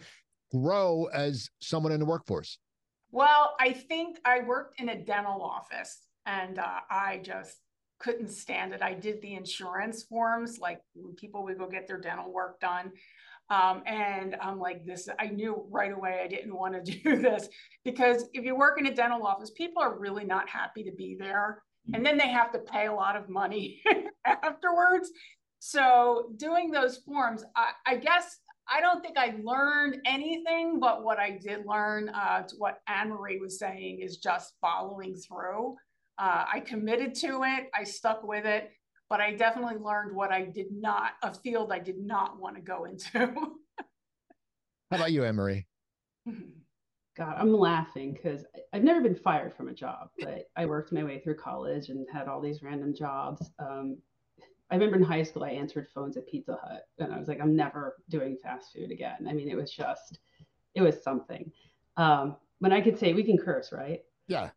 [0.52, 2.58] grow as someone in the workforce?
[3.10, 7.56] Well, I think I worked in a dental office and uh, I just
[7.98, 8.82] couldn't stand it.
[8.82, 12.92] I did the insurance forms, like when people would go get their dental work done.
[13.48, 17.48] Um, and I'm like, this, I knew right away I didn't want to do this
[17.84, 21.16] because if you work in a dental office, people are really not happy to be
[21.18, 21.62] there.
[21.94, 23.80] And then they have to pay a lot of money
[24.26, 25.12] afterwards.
[25.60, 31.18] So doing those forms, I, I guess I don't think I learned anything, but what
[31.18, 35.76] I did learn, uh, to what Anne Marie was saying, is just following through.
[36.18, 38.70] Uh, I committed to it, I stuck with it,
[39.08, 42.62] but I definitely learned what I did not, a field I did not want to
[42.62, 43.08] go into.
[44.90, 45.66] How about you, Anne Marie?
[47.16, 51.02] God, I'm laughing because I've never been fired from a job, but I worked my
[51.02, 53.50] way through college and had all these random jobs.
[53.58, 53.98] Um,
[54.70, 57.40] I remember in high school, I answered phones at Pizza Hut, and I was like,
[57.40, 59.26] I'm never doing fast food again.
[59.28, 60.18] I mean, it was just,
[60.74, 61.50] it was something.
[61.96, 64.00] Um, when I could say we can curse, right?
[64.28, 64.50] Yeah.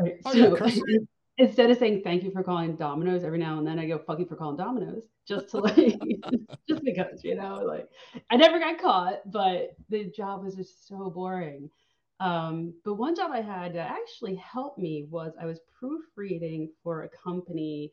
[0.00, 0.98] Right, oh, so yeah,
[1.38, 4.18] instead of saying thank you for calling Domino's every now and then, I go fuck
[4.18, 5.76] you for calling Domino's just to like,
[6.68, 7.88] just because you know, like
[8.30, 11.70] I never got caught, but the job was just so boring.
[12.20, 17.02] Um, but one job I had that actually helped me was I was proofreading for
[17.02, 17.92] a company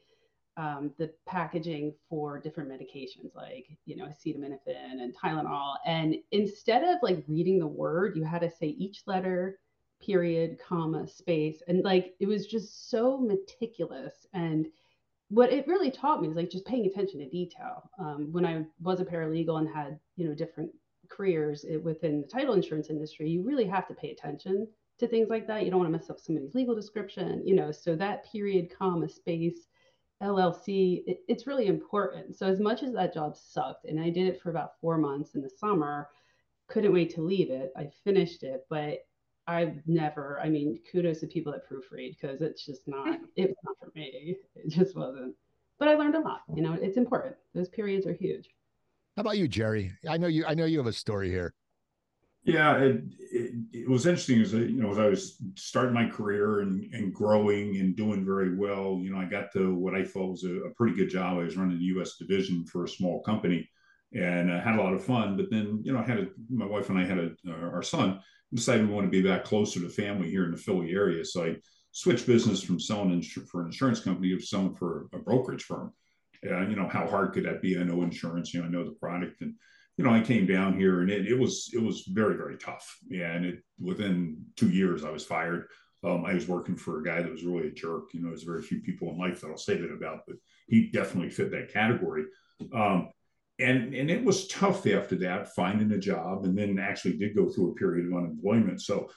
[0.59, 6.97] um, the packaging for different medications like you know acetaminophen and tylenol and instead of
[7.01, 9.57] like reading the word you had to say each letter
[10.01, 11.61] period comma space.
[11.67, 14.27] And like it was just so meticulous.
[14.33, 14.67] And
[15.29, 17.89] what it really taught me is like just paying attention to detail.
[17.99, 20.71] Um, when i was a paralegal and had you know different
[21.09, 24.67] careers within the title insurance industry you really have to pay attention
[24.99, 25.63] to things like that.
[25.63, 27.71] You don't want to mess up somebody's legal description you know?
[27.71, 29.67] So that period comma space
[30.21, 32.35] LLC, it, it's really important.
[32.35, 35.35] So as much as that job sucked, and I did it for about four months
[35.35, 36.09] in the summer,
[36.67, 37.71] couldn't wait to leave it.
[37.77, 38.99] I finished it, but
[39.49, 40.39] I've never.
[40.43, 43.19] I mean, kudos to people that proofread because it's just not.
[43.35, 44.37] It was not for me.
[44.55, 45.33] It just wasn't.
[45.79, 46.41] But I learned a lot.
[46.53, 47.35] You know, it's important.
[47.55, 48.49] Those periods are huge.
[49.17, 49.91] How about you, Jerry?
[50.07, 50.45] I know you.
[50.45, 51.53] I know you have a story here.
[52.43, 56.61] Yeah, it, it, it, was interesting as you know as I was starting my career
[56.61, 58.99] and, and growing and doing very well.
[59.01, 61.37] You know, I got to what I thought was a, a pretty good job.
[61.37, 62.17] I was running the U.S.
[62.17, 63.69] division for a small company,
[64.13, 65.37] and I had a lot of fun.
[65.37, 67.83] But then, you know, I had a, my wife and I had a, uh, our
[67.83, 68.19] son
[68.53, 71.23] decided we want to be back closer to family here in the Philly area.
[71.23, 71.55] So I
[71.91, 75.93] switched business from selling ins- for an insurance company to selling for a brokerage firm.
[76.41, 77.77] And you know, how hard could that be?
[77.77, 78.53] I know insurance.
[78.53, 79.55] You know, I know the product and
[79.97, 82.97] you know, I came down here and it, it was it was very very tough.
[83.11, 85.67] And it within two years I was fired.
[86.01, 88.13] Um, I was working for a guy that was really a jerk.
[88.13, 90.37] You know, there's very few people in life that I'll say that about, but
[90.69, 92.23] he definitely fit that category.
[92.73, 93.09] Um,
[93.59, 97.49] and and it was tough after that finding a job, and then actually did go
[97.49, 98.81] through a period of unemployment.
[98.81, 99.09] So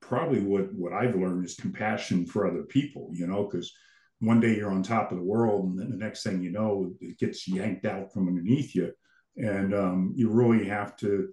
[0.00, 3.10] probably what what I've learned is compassion for other people.
[3.12, 3.72] You know, because
[4.20, 6.92] one day you're on top of the world, and then the next thing you know,
[7.00, 8.92] it gets yanked out from underneath you
[9.36, 11.28] and um, you really have to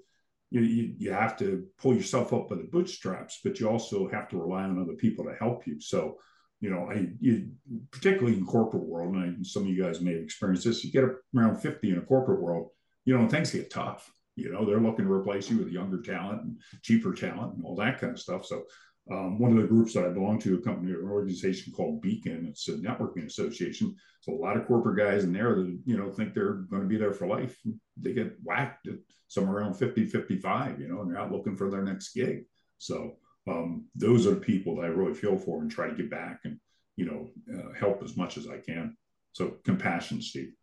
[0.51, 4.29] you, you, you have to pull yourself up by the bootstraps but you also have
[4.29, 6.17] to rely on other people to help you so
[6.63, 7.49] you know i you,
[7.91, 10.91] particularly in corporate world and I, some of you guys may have experienced this you
[10.91, 11.03] get
[11.35, 12.69] around 50 in a corporate world
[13.03, 16.41] you know things get tough you know they're looking to replace you with younger talent
[16.43, 18.63] and cheaper talent and all that kind of stuff so
[19.11, 22.45] um, one of the groups that I belong to, a company, an organization called Beacon.
[22.49, 23.97] It's a networking association.
[24.21, 26.87] So a lot of corporate guys in there that you know think they're going to
[26.87, 27.59] be there for life.
[27.97, 28.95] They get whacked at
[29.27, 32.45] somewhere around 50, 55, you know, and they're out looking for their next gig.
[32.77, 36.09] So um, those are the people that I really feel for and try to get
[36.09, 36.57] back and
[36.95, 38.95] you know uh, help as much as I can.
[39.33, 40.53] So compassion, Steve.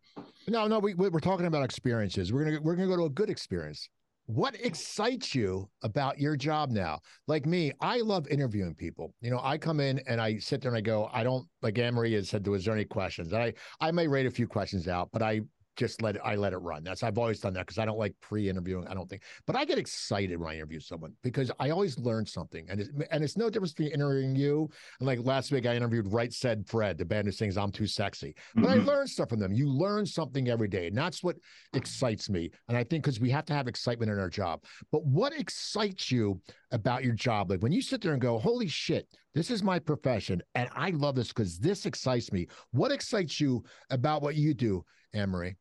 [0.47, 2.33] No, no, we, we're talking about experiences.
[2.33, 3.87] We're gonna we're gonna go to a good experience.
[4.25, 6.99] What excites you about your job now?
[7.27, 9.13] Like me, I love interviewing people.
[9.19, 11.77] You know, I come in and I sit there and I go, I don't like
[11.77, 13.33] Anne Marie has said, was there any questions?
[13.33, 15.41] I I may rate a few questions out, but I
[15.77, 16.83] just let it, I let it run.
[16.83, 18.87] That's I've always done that because I don't like pre-interviewing.
[18.87, 22.25] I don't think, but I get excited when I interview someone because I always learn
[22.25, 25.75] something, and it's, and it's no difference between interviewing you and like last week I
[25.75, 28.81] interviewed Right Said Fred, the band who sings "I'm Too Sexy," but mm-hmm.
[28.81, 29.53] I learned stuff from them.
[29.53, 31.37] You learn something every day, and that's what
[31.73, 32.51] excites me.
[32.67, 34.63] And I think because we have to have excitement in our job.
[34.91, 37.49] But what excites you about your job?
[37.49, 40.91] Like when you sit there and go, "Holy shit, this is my profession, and I
[40.91, 44.83] love this because this excites me." What excites you about what you do?
[45.13, 45.55] Marie?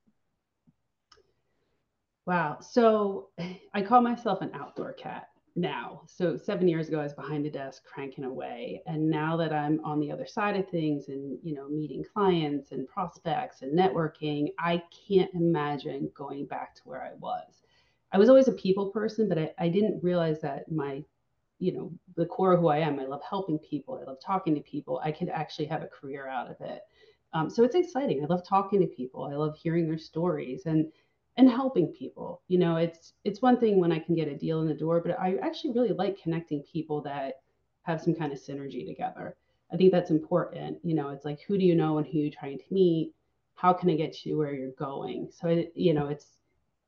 [2.27, 2.59] Wow.
[2.61, 3.31] So
[3.75, 6.03] I call myself an outdoor cat now.
[6.07, 8.83] So seven years ago, I was behind the desk cranking away.
[8.87, 12.73] And now that I'm on the other side of things and, you know, meeting clients
[12.73, 17.63] and prospects and networking, I can't imagine going back to where I was.
[18.13, 21.05] I was always a people person, but I, I didn't realize that my,
[21.59, 24.01] you know, the core of who I am, I love helping people.
[24.01, 25.01] I love talking to people.
[25.05, 26.83] I could actually have a career out of it.
[27.33, 28.23] Um, so it's exciting.
[28.23, 29.25] I love talking to people.
[29.25, 30.91] I love hearing their stories and
[31.37, 32.43] and helping people.
[32.49, 35.01] You know, it's it's one thing when I can get a deal in the door,
[35.01, 37.41] but I actually really like connecting people that
[37.83, 39.37] have some kind of synergy together.
[39.73, 40.79] I think that's important.
[40.83, 43.15] You know, it's like who do you know and who you're trying to meet?
[43.55, 45.31] How can I get you where you're going?
[45.31, 46.39] So it, you know, it's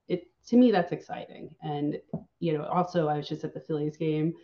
[0.08, 1.54] it to me that's exciting.
[1.62, 2.00] And
[2.40, 4.34] you know, also I was just at the Phillies game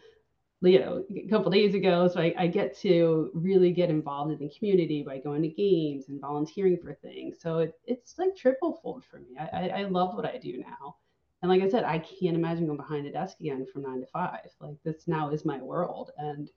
[0.61, 2.09] you know a couple days ago.
[2.09, 6.09] So I, I, get to really get involved in the community by going to games
[6.09, 7.37] and volunteering for things.
[7.41, 9.37] So it, it's like triple fold for me.
[9.39, 10.97] I, I love what i do now.
[11.43, 14.07] And like i said i can't imagine going behind a desk again from nine to
[14.07, 14.49] five.
[14.61, 16.11] Like this now is my world.
[16.19, 16.51] And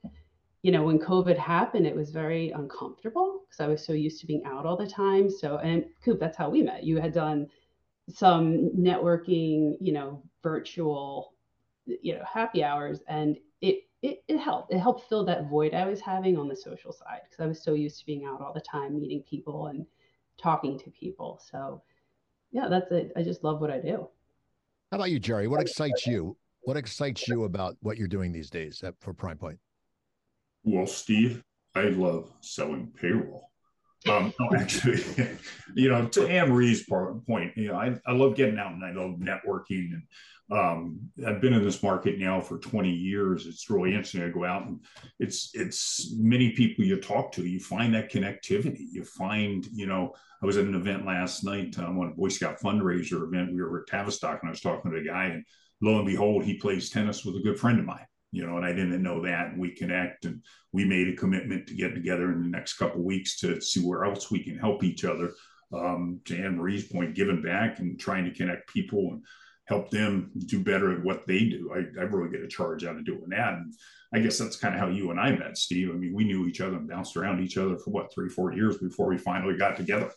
[0.64, 4.28] you know when covid happened it was very uncomfortable because i was so used to
[4.28, 5.30] being out all the time.
[5.30, 6.84] So and coop that's how we met.
[6.84, 7.48] You had done
[8.12, 11.34] some networking you know virtual
[11.86, 13.00] you know happy hours.
[13.08, 14.74] And it it, it helped.
[14.74, 17.64] It helped fill that void I was having on the social side because I was
[17.64, 19.86] so used to being out all the time, meeting people and
[20.42, 21.40] talking to people.
[21.52, 21.84] So,
[22.52, 23.12] yeah, that's it.
[23.16, 24.08] I just love what I do.
[24.92, 25.48] How about you, Jerry?
[25.48, 26.36] What excites you?
[26.62, 29.60] What excites you about what you're doing these days at, for Prime Point?
[30.64, 31.44] Well, Steve,
[31.76, 33.51] I love selling payroll.
[34.10, 35.04] Um, no, actually,
[35.76, 36.50] you know, to Anne
[37.28, 40.04] point, you know, I, I love getting out and I love networking and
[40.52, 43.46] um, I've been in this market now for 20 years.
[43.46, 44.24] It's really interesting.
[44.24, 44.82] I go out and
[45.18, 47.46] it's it's many people you talk to.
[47.46, 48.86] You find that connectivity.
[48.92, 52.28] You find, you know, I was at an event last night um, on a Boy
[52.28, 53.54] Scout fundraiser event.
[53.54, 55.46] We were at Tavistock and I was talking to a guy, and
[55.82, 58.06] lo and behold, he plays tennis with a good friend of mine.
[58.32, 59.58] You know, and I didn't know that.
[59.58, 60.42] We connect, and
[60.72, 64.06] we made a commitment to get together in the next couple weeks to see where
[64.06, 65.32] else we can help each other.
[65.74, 69.24] Um, to Anne Marie's point, giving back and trying to connect people and
[69.68, 71.72] help them do better at what they do.
[71.74, 73.54] I, I really get a charge out of doing that.
[73.54, 73.74] And
[74.14, 75.90] I guess that's kind of how you and I met, Steve.
[75.90, 78.54] I mean, we knew each other and bounced around each other for what, three, four
[78.54, 80.12] years before we finally got together.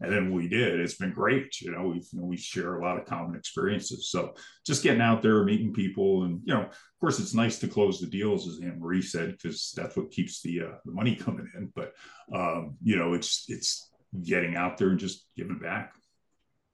[0.00, 0.80] And then we did.
[0.80, 1.60] It's been great.
[1.60, 4.10] You know, we you know, we share a lot of common experiences.
[4.10, 4.34] So
[4.66, 8.00] just getting out there, meeting people, and you know, of course, it's nice to close
[8.00, 11.50] the deals, as Anne Marie said, because that's what keeps the uh, the money coming
[11.54, 11.70] in.
[11.74, 11.92] But
[12.34, 13.90] um, you know, it's it's
[14.22, 15.92] getting out there and just giving back.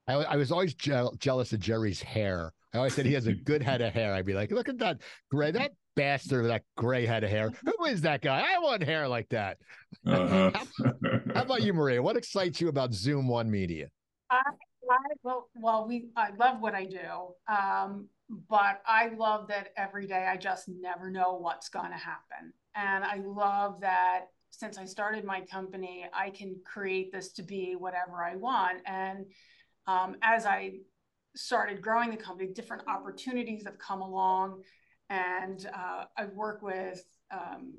[0.09, 2.53] I, I was always je- jealous of Jerry's hair.
[2.73, 4.15] I always said he has a good head of hair.
[4.15, 4.99] I'd be like, look at that
[5.31, 7.50] gray, that bastard with that gray head of hair.
[7.64, 8.44] Who is that guy?
[8.46, 9.59] I want hair like that.
[10.06, 10.50] Uh-huh.
[10.52, 10.94] how,
[11.35, 12.02] how, about you, Maria?
[12.02, 13.88] What excites you about Zoom One Media?
[14.30, 14.42] I,
[14.90, 18.09] I well, well, we I love what I do, um,
[18.48, 23.04] but I love that every day I just never know what's going to happen, and
[23.04, 28.22] I love that since I started my company, I can create this to be whatever
[28.22, 29.24] I want, and
[29.87, 30.80] um, as I
[31.37, 34.62] started growing the company, different opportunities have come along,
[35.11, 37.75] and uh, I've worked with um,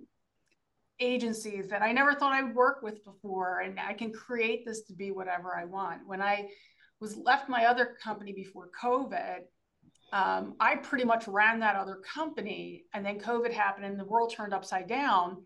[0.99, 4.83] agencies that I never thought I would work with before, and I can create this
[4.83, 6.07] to be whatever I want.
[6.07, 6.49] When I
[6.99, 9.39] was left my other company before COVID,
[10.13, 14.33] um, I pretty much ran that other company, and then COVID happened, and the world
[14.33, 15.45] turned upside down.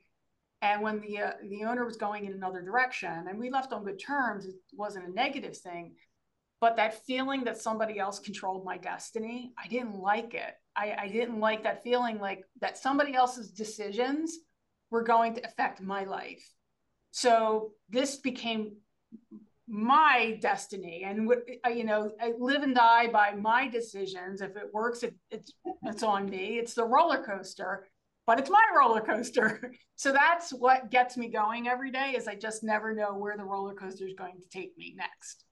[0.61, 3.83] And when the uh, the owner was going in another direction, and we left on
[3.83, 5.95] good terms, it wasn't a negative thing
[6.61, 10.53] but that feeling that somebody else controlled my destiny i didn't like it.
[10.73, 14.37] I, I, didn't like that feeling like that somebody else's decisions
[14.89, 16.47] were going to affect my life.
[17.11, 18.77] So this became
[19.67, 21.31] my destiny and
[21.73, 24.41] you know i live and die by my decisions.
[24.41, 26.57] If it works it, it's it's on me.
[26.57, 27.87] It's the roller coaster
[28.27, 29.73] but it's my roller coaster.
[29.95, 33.43] So that's what gets me going every day is i just never know where the
[33.43, 35.45] roller coaster is going to take me next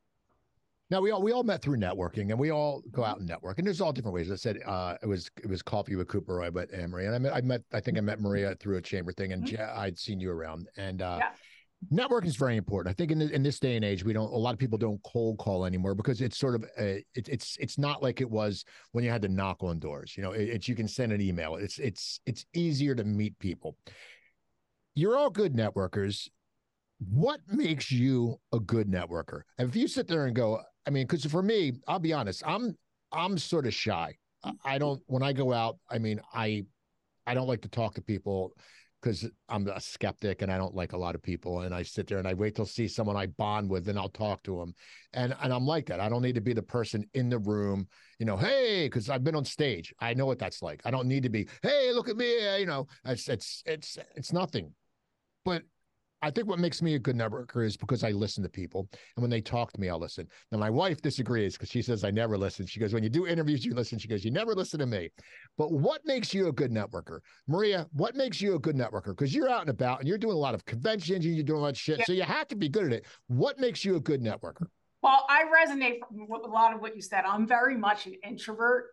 [0.89, 3.59] Now we all we all met through networking, and we all go out and network,
[3.59, 4.31] and there's all different ways.
[4.31, 6.41] I said uh, it was it was coffee with Cooper.
[6.41, 8.77] I met Anne Marie, and I met I met I think I met Maria through
[8.77, 9.79] a chamber thing, and mm-hmm.
[9.79, 12.05] I'd seen you around, and uh, yeah.
[12.07, 12.91] networking is very important.
[12.91, 15.01] I think in in this day and age, we don't a lot of people don't
[15.03, 18.65] cold call anymore because it's sort of a, it, it's it's not like it was
[18.91, 20.17] when you had to knock on doors.
[20.17, 21.55] You know, it, it's you can send an email.
[21.55, 23.77] It's it's it's easier to meet people.
[24.95, 26.29] You're all good networkers
[26.99, 29.43] what makes you a good networker?
[29.57, 32.41] And if you sit there and go, I mean, because for me, I'll be honest,
[32.47, 32.75] I'm
[33.11, 34.15] I'm sort of shy.
[34.65, 35.77] I don't when I go out.
[35.87, 36.63] I mean, I
[37.27, 38.53] I don't like to talk to people
[38.99, 41.61] because I'm a skeptic and I don't like a lot of people.
[41.61, 44.09] And I sit there and I wait till see someone I bond with, and I'll
[44.09, 44.73] talk to them.
[45.13, 45.99] And and I'm like that.
[45.99, 49.23] I don't need to be the person in the room, you know, hey, because I've
[49.23, 49.93] been on stage.
[49.99, 50.81] I know what that's like.
[50.85, 52.57] I don't need to be, hey, look at me.
[52.57, 54.73] You know, it's it's it's it's nothing.
[55.45, 55.61] But
[56.21, 58.89] I think what makes me a good networker is because I listen to people.
[59.15, 60.27] And when they talk to me, I'll listen.
[60.51, 62.65] Now, my wife disagrees because she says I never listen.
[62.65, 63.99] She goes, When you do interviews, you listen.
[63.99, 65.09] She goes, You never listen to me.
[65.57, 67.19] But what makes you a good networker?
[67.47, 69.07] Maria, what makes you a good networker?
[69.07, 71.59] Because you're out and about and you're doing a lot of conventions and you're doing
[71.59, 71.99] a lot of shit.
[71.99, 72.05] Yeah.
[72.05, 73.05] So you have to be good at it.
[73.27, 74.67] What makes you a good networker?
[75.01, 77.23] Well, I resonate with a lot of what you said.
[77.25, 78.87] I'm very much an introvert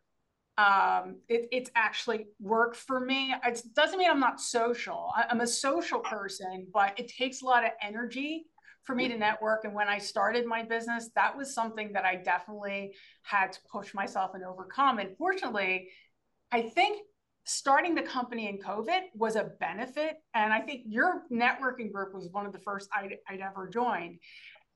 [0.58, 3.34] um, it, it's actually work for me.
[3.44, 5.10] It doesn't mean I'm not social.
[5.14, 8.46] I, I'm a social person, but it takes a lot of energy
[8.84, 9.64] for me to network.
[9.64, 13.92] And when I started my business, that was something that I definitely had to push
[13.92, 14.98] myself and overcome.
[14.98, 15.88] And fortunately,
[16.52, 17.02] I think
[17.44, 20.16] starting the company in COVID was a benefit.
[20.34, 24.18] And I think your networking group was one of the first I'd ever joined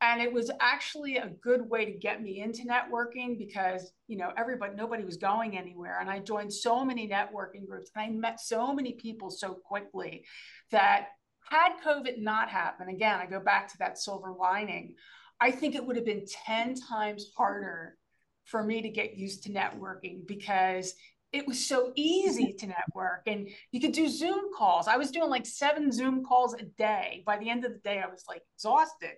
[0.02, 4.30] and it was actually a good way to get me into networking because you know
[4.36, 5.98] everybody nobody was going anywhere.
[6.00, 10.24] And i joined so many networking groups and i met so many people so quickly
[10.70, 11.08] that
[11.50, 14.94] had covid not happened again i go back to that silver lining
[15.40, 17.96] i think it would have been 10 times harder
[18.44, 20.94] for me to get used to networking because
[21.32, 24.88] it was so easy to network and you could do zoom calls.
[24.88, 27.22] I was doing like seven zoom calls a day.
[27.24, 29.12] By the end of the day i was like exhausted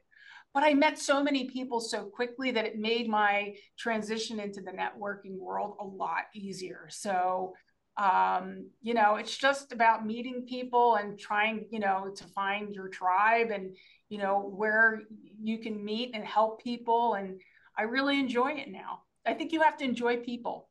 [0.55, 4.73] but I met so many people so quickly that it made my transition into the
[4.73, 6.89] networking world a lot easier.
[6.91, 7.55] So,
[7.97, 12.89] um, you know, it's just about meeting people and trying, you know, to find your
[12.89, 13.75] tribe and,
[14.09, 15.03] you know, where
[15.43, 17.15] you can meet and help people.
[17.15, 17.41] And
[17.77, 19.03] I really enjoy it now.
[19.27, 20.69] I think you have to enjoy people.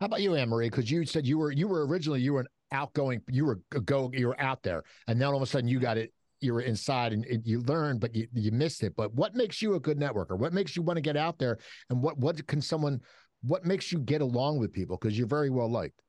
[0.00, 0.68] How about you, Anne-Marie?
[0.68, 4.10] Because you said you were you were originally you were an outgoing, you were go,
[4.12, 6.12] you were out there, and then all of a sudden you got it
[6.44, 8.94] you were inside and, and you learned, but you, you missed it.
[8.96, 10.38] But what makes you a good networker?
[10.38, 11.58] What makes you want to get out there?
[11.90, 13.00] And what what can someone
[13.42, 14.96] what makes you get along with people?
[15.00, 16.00] Because you're very well liked.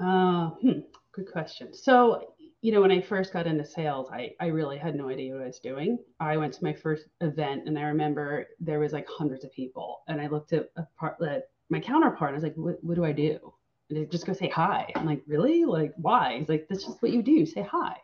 [0.00, 0.80] Uh, hmm,
[1.12, 1.74] good question.
[1.74, 5.34] So, you know, when I first got into sales, I, I really had no idea
[5.34, 5.98] what I was doing.
[6.20, 10.00] I went to my first event and I remember there was like hundreds of people
[10.08, 11.16] and I looked at, part,
[11.68, 13.52] my counterpart and I was like, what, what do I do?
[14.10, 14.90] Just go say hi.
[14.94, 15.64] I'm like, really?
[15.64, 16.38] Like, why?
[16.38, 17.46] He's like, that's just what you do.
[17.46, 17.96] Say hi.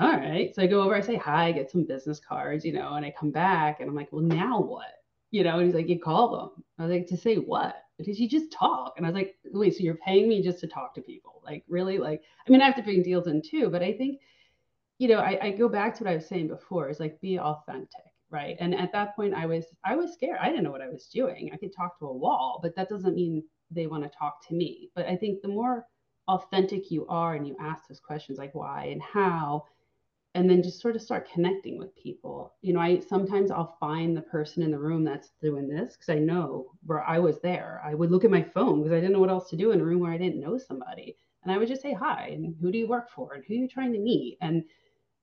[0.00, 0.54] All right.
[0.54, 3.12] So I go over, I say hi, get some business cards, you know, and I
[3.18, 5.02] come back and I'm like, well, now what?
[5.30, 6.64] You know, and he's like, you call them.
[6.78, 7.76] I was like, to say what?
[7.98, 8.94] Because you just talk.
[8.96, 11.40] And I was like, wait, so you're paying me just to talk to people?
[11.44, 11.98] Like, really?
[11.98, 14.20] Like, I mean, I have to bring deals in too, but I think,
[14.98, 17.38] you know, I, I go back to what I was saying before is like, be
[17.38, 20.80] authentic right and at that point i was i was scared i didn't know what
[20.80, 24.02] i was doing i could talk to a wall but that doesn't mean they want
[24.04, 24.90] to talk to me.
[24.94, 25.86] But I think the more
[26.28, 29.64] authentic you are and you ask those questions like why and how,
[30.34, 32.54] and then just sort of start connecting with people.
[32.62, 36.08] You know, I sometimes I'll find the person in the room that's doing this because
[36.08, 37.80] I know where I was there.
[37.84, 39.80] I would look at my phone because I didn't know what else to do in
[39.80, 41.16] a room where I didn't know somebody.
[41.42, 43.56] And I would just say hi and who do you work for and who are
[43.56, 44.38] you trying to meet?
[44.40, 44.64] And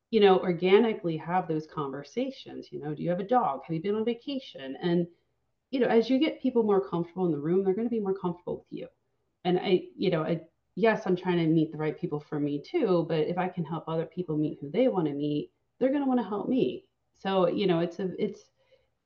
[0.09, 2.69] you know, organically have those conversations.
[2.71, 3.61] You know, do you have a dog?
[3.65, 4.77] Have you been on vacation?
[4.81, 5.05] And
[5.71, 7.99] you know, as you get people more comfortable in the room, they're going to be
[7.99, 8.87] more comfortable with you.
[9.43, 10.41] And I, you know, I,
[10.75, 13.65] yes, I'm trying to meet the right people for me too, but if I can
[13.65, 16.47] help other people meet who they want to meet, they're going to want to help
[16.47, 16.85] me.
[17.13, 18.45] So, you know, it's a, it's,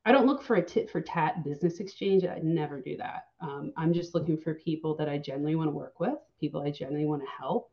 [0.05, 2.25] I don't look for a tit for tat business exchange.
[2.25, 3.25] I never do that.
[3.39, 6.71] Um, I'm just looking for people that I genuinely want to work with, people I
[6.71, 7.71] genuinely want to help.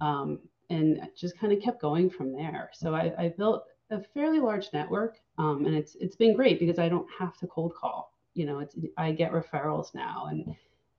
[0.00, 0.40] Um,
[0.70, 2.70] and just kind of kept going from there.
[2.72, 6.78] So I, I built a fairly large network, um, and it's it's been great because
[6.78, 10.54] I don't have to cold call you know it's i get referrals now and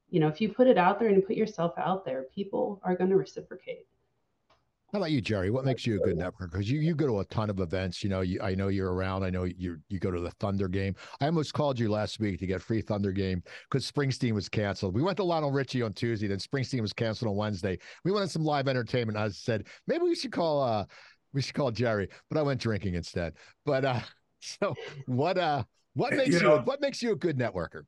[0.09, 2.95] you know if you put it out there and put yourself out there people are
[2.95, 3.86] going to reciprocate
[4.91, 5.51] how about you, Jerry?
[5.51, 6.51] What makes you a good networker?
[6.51, 8.03] Because you, you go to a ton of events.
[8.03, 9.23] You know, you, I know you're around.
[9.23, 10.95] I know you you go to the Thunder game.
[11.21, 14.93] I almost called you last week to get free Thunder game because Springsteen was canceled.
[14.93, 17.79] We went to Lionel Richie on Tuesday, then Springsteen was canceled on Wednesday.
[18.03, 19.17] We wanted some live entertainment.
[19.17, 20.84] I said maybe we should call uh
[21.32, 23.36] we should call Jerry, but I went drinking instead.
[23.65, 24.01] But uh
[24.41, 24.75] So
[25.05, 25.63] what uh
[25.94, 27.84] what eh, makes you, you know, what makes you a good networker?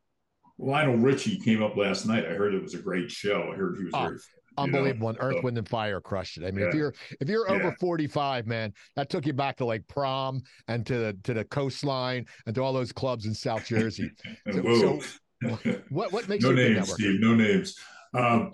[0.60, 2.26] Lionel Richie came up last night.
[2.26, 3.50] I heard it was a great show.
[3.52, 4.20] I heard he was oh, very
[4.58, 5.14] unbelievable.
[5.14, 5.20] Know?
[5.20, 6.46] Earth, so, Wind, and Fire crushed it.
[6.46, 6.70] I mean, yeah.
[6.70, 7.76] if you're if you're over yeah.
[7.80, 12.26] 45, man, that took you back to like prom and to the to the coastline
[12.46, 14.12] and to all those clubs in South Jersey.
[14.52, 15.00] so,
[15.42, 17.20] so, what what makes no you names, Steve?
[17.20, 17.76] No names.
[18.14, 18.52] Um,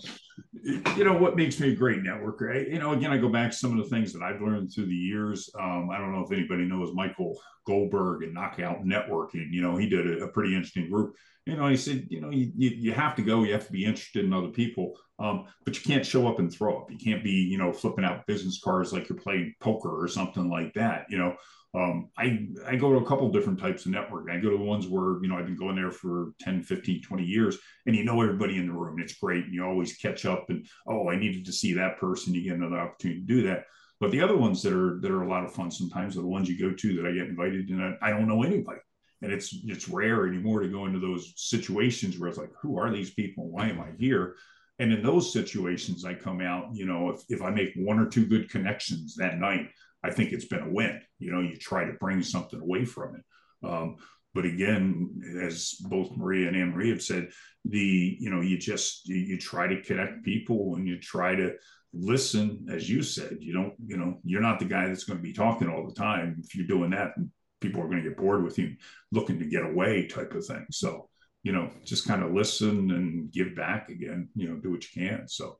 [0.63, 3.51] you know what makes me a great networker I, you know again i go back
[3.51, 5.49] to some of the things that i've learned through the years.
[5.59, 9.89] Um, i don't know if anybody knows michael goldberg and knockout networking you know he
[9.89, 11.15] did a, a pretty interesting group.
[11.45, 13.71] You know he said you know you, you, you, have to go you have to
[13.71, 16.91] be interested in other people um, but you can't show up and throw up.
[16.91, 20.49] You can't be you know flipping out business cards like you're playing poker or something
[20.49, 21.35] like that you know
[21.75, 24.31] um, I, I go to a couple different types of networking.
[24.31, 27.03] I go to the ones where, you know, I've been going there for 10, 15,
[27.03, 28.99] 20 years and you know everybody in the room.
[28.99, 29.45] It's great.
[29.45, 32.33] And you always catch up and, oh, I needed to see that person.
[32.33, 33.65] You get another opportunity to do that.
[33.99, 36.27] But the other ones that are that are a lot of fun sometimes are the
[36.27, 38.79] ones you go to that I get invited and I, I don't know anybody.
[39.21, 42.89] And it's it's rare anymore to go into those situations where it's like, who are
[42.91, 43.49] these people?
[43.49, 44.35] Why am I here?
[44.79, 48.07] And in those situations, I come out, you know, if, if I make one or
[48.07, 49.67] two good connections that night,
[50.03, 51.01] I think it's been a win.
[51.19, 53.67] You know, you try to bring something away from it.
[53.67, 53.97] Um,
[54.33, 57.29] but again, as both Maria and Anne-Marie have said,
[57.65, 61.55] the you know you just you, you try to connect people and you try to
[61.93, 63.37] listen, as you said.
[63.39, 65.93] You don't you know you're not the guy that's going to be talking all the
[65.93, 66.41] time.
[66.43, 67.15] If you're doing that,
[67.59, 68.75] people are going to get bored with you,
[69.11, 70.65] looking to get away, type of thing.
[70.71, 71.09] So
[71.43, 74.29] you know, just kind of listen and give back again.
[74.35, 75.27] You know, do what you can.
[75.27, 75.57] So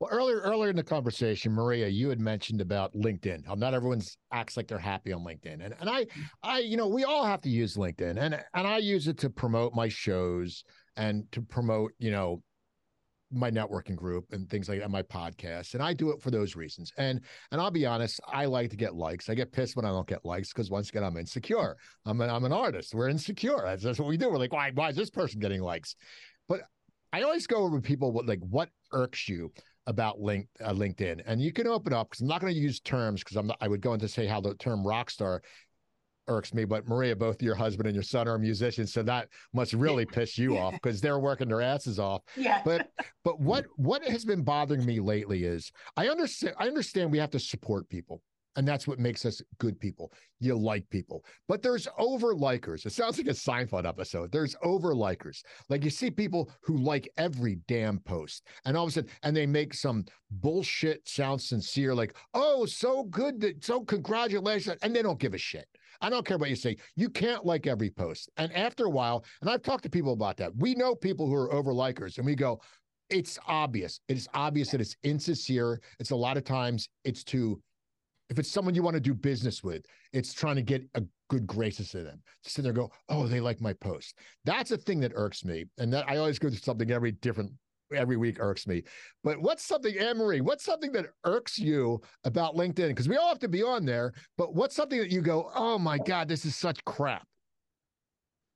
[0.00, 3.46] well, earlier earlier in the conversation, Maria, you had mentioned about LinkedIn.
[3.46, 6.22] How not everyone's acts like they're happy on LinkedIn, and and I mm-hmm.
[6.42, 9.30] I you know we all have to use LinkedIn, and and I use it to
[9.30, 10.64] promote my shows
[10.96, 12.42] and to promote you know
[13.30, 16.56] my networking group and things like that, my podcast, and I do it for those
[16.56, 16.90] reasons.
[16.96, 17.20] And
[17.52, 19.28] and I'll be honest, I like to get likes.
[19.28, 21.76] I get pissed when I don't get likes because once again, I'm insecure.
[22.06, 22.94] I'm an, I'm an artist.
[22.94, 23.60] We're insecure.
[23.66, 24.30] That's, that's what we do.
[24.30, 25.94] We're like, why why is this person getting likes?
[26.48, 26.62] But
[27.12, 29.52] I always go over people what like what irks you
[29.86, 32.80] about link, uh, LinkedIn, and you can open up because I'm not going to use
[32.80, 35.42] terms because I'm not, I would go into say how the term rock star
[36.28, 39.72] irks me, but Maria, both your husband and your son are musicians, so that must
[39.72, 42.22] really piss you off because they're working their asses off.
[42.36, 42.62] Yeah.
[42.64, 42.88] But
[43.24, 47.30] but what what has been bothering me lately is I understand I understand we have
[47.30, 48.22] to support people.
[48.56, 50.12] And that's what makes us good people.
[50.40, 51.24] You like people.
[51.46, 52.84] But there's over likers.
[52.84, 54.32] It sounds like a Seinfeld episode.
[54.32, 55.42] There's over likers.
[55.68, 58.46] Like you see people who like every damn post.
[58.64, 63.04] And all of a sudden, and they make some bullshit sound sincere, like, oh, so
[63.04, 63.40] good.
[63.40, 64.78] That, so congratulations.
[64.82, 65.66] And they don't give a shit.
[66.00, 66.76] I don't care what you say.
[66.96, 68.30] You can't like every post.
[68.36, 70.56] And after a while, and I've talked to people about that.
[70.56, 72.60] We know people who are over likers, and we go,
[73.10, 74.00] it's obvious.
[74.08, 75.80] It's obvious that it's insincere.
[75.98, 77.60] It's a lot of times it's to
[78.30, 81.46] if it's someone you want to do business with, it's trying to get a good
[81.46, 82.22] graces to them.
[82.44, 84.16] To sit there go, oh, they like my post.
[84.44, 85.66] That's a thing that irks me.
[85.78, 87.52] And that I always go through something every different
[87.92, 88.84] every week irks me.
[89.24, 92.88] But what's something, Anne-Marie, what's something that irks you about LinkedIn?
[92.88, 95.76] Because we all have to be on there, but what's something that you go, oh
[95.76, 97.26] my God, this is such crap?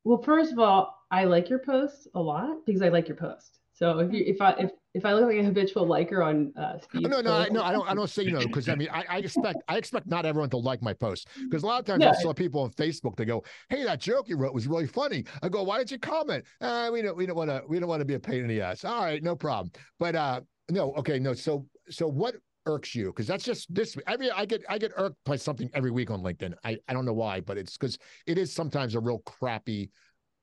[0.05, 3.59] Well, first of all, I like your posts a lot because I like your post.
[3.75, 6.79] So if you if I if if I look like a habitual liker on uh,
[6.79, 7.89] Steve, no, no, I, no, I don't.
[7.91, 10.59] I don't say know because I mean I, I expect I expect not everyone to
[10.59, 12.05] like my posts because a lot of times.
[12.05, 15.25] I saw people on Facebook they go, "Hey, that joke you wrote was really funny."
[15.43, 17.89] I go, "Why did you comment?" Uh, we don't we don't want to we don't
[17.89, 18.85] want to be a pain in the ass.
[18.85, 19.72] All right, no problem.
[19.99, 21.35] But uh, no, okay, no.
[21.35, 25.16] So so what irks you because that's just this every I get I get irked
[25.25, 26.55] by something every week on LinkedIn.
[26.62, 29.91] I I don't know why, but it's because it is sometimes a real crappy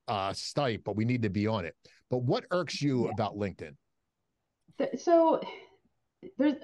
[0.10, 1.76] uh stipe, but we need to be on it.
[2.12, 3.12] But what irks you yeah.
[3.14, 3.76] about LinkedIn?
[4.98, 5.42] So
[6.38, 6.56] there's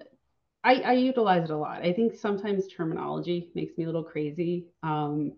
[0.63, 1.81] I, I utilize it a lot.
[1.81, 4.65] I think sometimes terminology makes me a little crazy.
[4.83, 5.31] Um,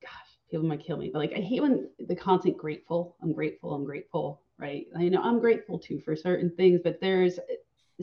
[0.00, 3.16] gosh, people might kill me, but like I hate when the constant grateful.
[3.22, 3.74] I'm grateful.
[3.74, 4.40] I'm grateful.
[4.58, 4.86] Right?
[4.96, 7.38] I know I'm grateful too for certain things, but there's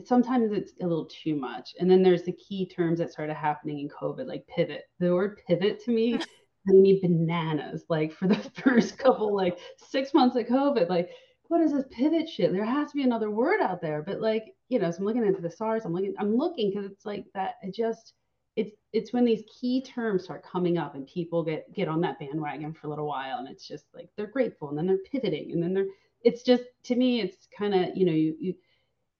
[0.04, 1.74] sometimes it's a little too much.
[1.80, 4.84] And then there's the key terms that started happening in COVID, like pivot.
[5.00, 6.20] The word pivot to me
[6.74, 7.84] me bananas.
[7.88, 11.10] Like for the first couple, like six months of COVID, like
[11.48, 12.52] what is this pivot shit?
[12.52, 14.02] There has to be another word out there.
[14.02, 15.84] But like, you know, so I'm looking into the stars.
[15.84, 17.54] I'm looking, I'm looking because it's like that.
[17.62, 18.12] It just,
[18.56, 22.18] it's it's when these key terms start coming up and people get get on that
[22.18, 25.52] bandwagon for a little while, and it's just like they're grateful, and then they're pivoting,
[25.52, 25.86] and then they're.
[26.22, 28.54] It's just to me, it's kind of you know you you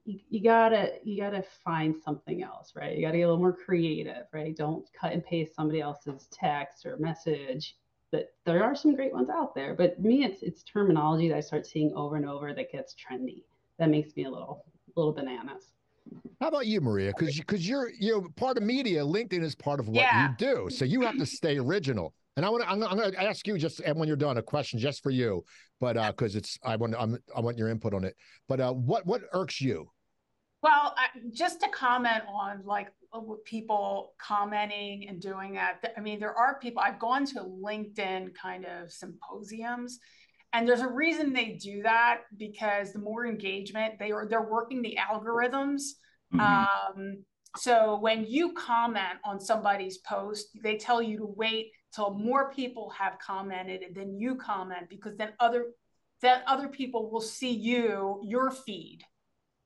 [0.09, 3.53] you, you gotta you gotta find something else right you gotta get a little more
[3.53, 7.77] creative right don't cut and paste somebody else's text or message
[8.11, 11.41] but there are some great ones out there but me it's it's terminology that i
[11.41, 13.43] start seeing over and over that gets trendy
[13.79, 14.65] that makes me a little
[14.97, 15.75] little bananas
[16.41, 17.13] How about you, Maria?
[17.15, 19.03] Because because you're you know part of media.
[19.05, 20.23] LinkedIn is part of what Yeah.
[20.23, 22.15] you do, so you have to stay original.
[22.37, 24.39] And I want to I'm, I'm going to ask you just and when you're done
[24.39, 25.45] a question just for you,
[25.81, 28.15] but uh because it's I want I'm, I want your input on it.
[28.49, 29.91] But uh, what what irks you?
[30.63, 35.93] Well, I, just to comment on like uh, people commenting and doing that.
[35.97, 36.83] I mean, there are people.
[36.85, 39.99] I've gone to LinkedIn kind of symposiums,
[40.53, 44.83] and there's a reason they do that because the more engagement they are, they're working
[44.83, 45.83] the algorithms.
[46.35, 46.41] Mhm.
[46.41, 47.25] Um,
[47.57, 52.91] so when you comment on somebody's post, they tell you to wait till more people
[52.91, 55.73] have commented and then you comment because then other
[56.21, 59.01] then other people will see you your feed.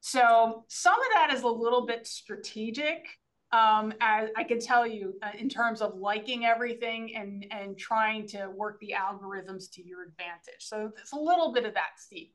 [0.02, 3.06] So some of that is a little bit strategic.
[3.52, 8.26] Um, as I can tell you, uh, in terms of liking everything and and trying
[8.28, 10.60] to work the algorithms to your advantage.
[10.60, 12.30] So it's a little bit of that, Steve.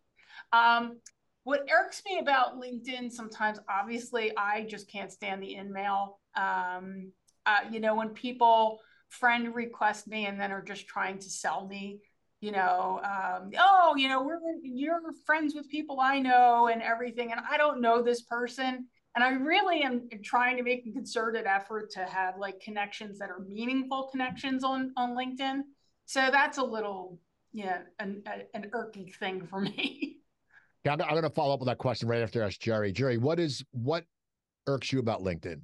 [0.53, 0.99] Um,
[1.43, 6.19] what irks me about LinkedIn sometimes, obviously, I just can't stand the in mail.
[6.35, 7.11] Um,
[7.45, 11.67] uh, you know, when people friend request me and then are just trying to sell
[11.67, 11.99] me,
[12.41, 17.31] you know, um, oh, you know, we're you're friends with people I know and everything,
[17.31, 18.87] and I don't know this person.
[19.15, 23.31] And I really am trying to make a concerted effort to have like connections that
[23.31, 25.61] are meaningful connections on on LinkedIn.
[26.05, 27.19] So that's a little,
[27.51, 28.23] yeah, an,
[28.53, 30.17] an irky thing for me.
[30.85, 32.91] Yeah, I'm, I'm going to follow up with that question right after I ask Jerry.
[32.91, 34.05] Jerry, what is what
[34.67, 35.61] irks you about LinkedIn?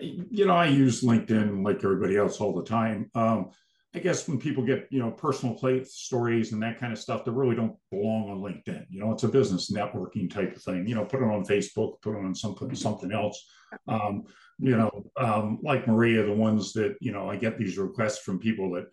[0.00, 3.10] you know, I use LinkedIn like everybody else all the time.
[3.14, 3.50] Um,
[3.94, 7.24] I guess when people get, you know, personal play stories and that kind of stuff,
[7.24, 8.86] that really don't belong on LinkedIn.
[8.90, 10.88] You know, it's a business networking type of thing.
[10.88, 13.46] You know, put it on Facebook, put it on something something else.
[13.86, 14.24] Um,
[14.58, 18.40] you know, um, like Maria, the ones that you know, I get these requests from
[18.40, 18.86] people that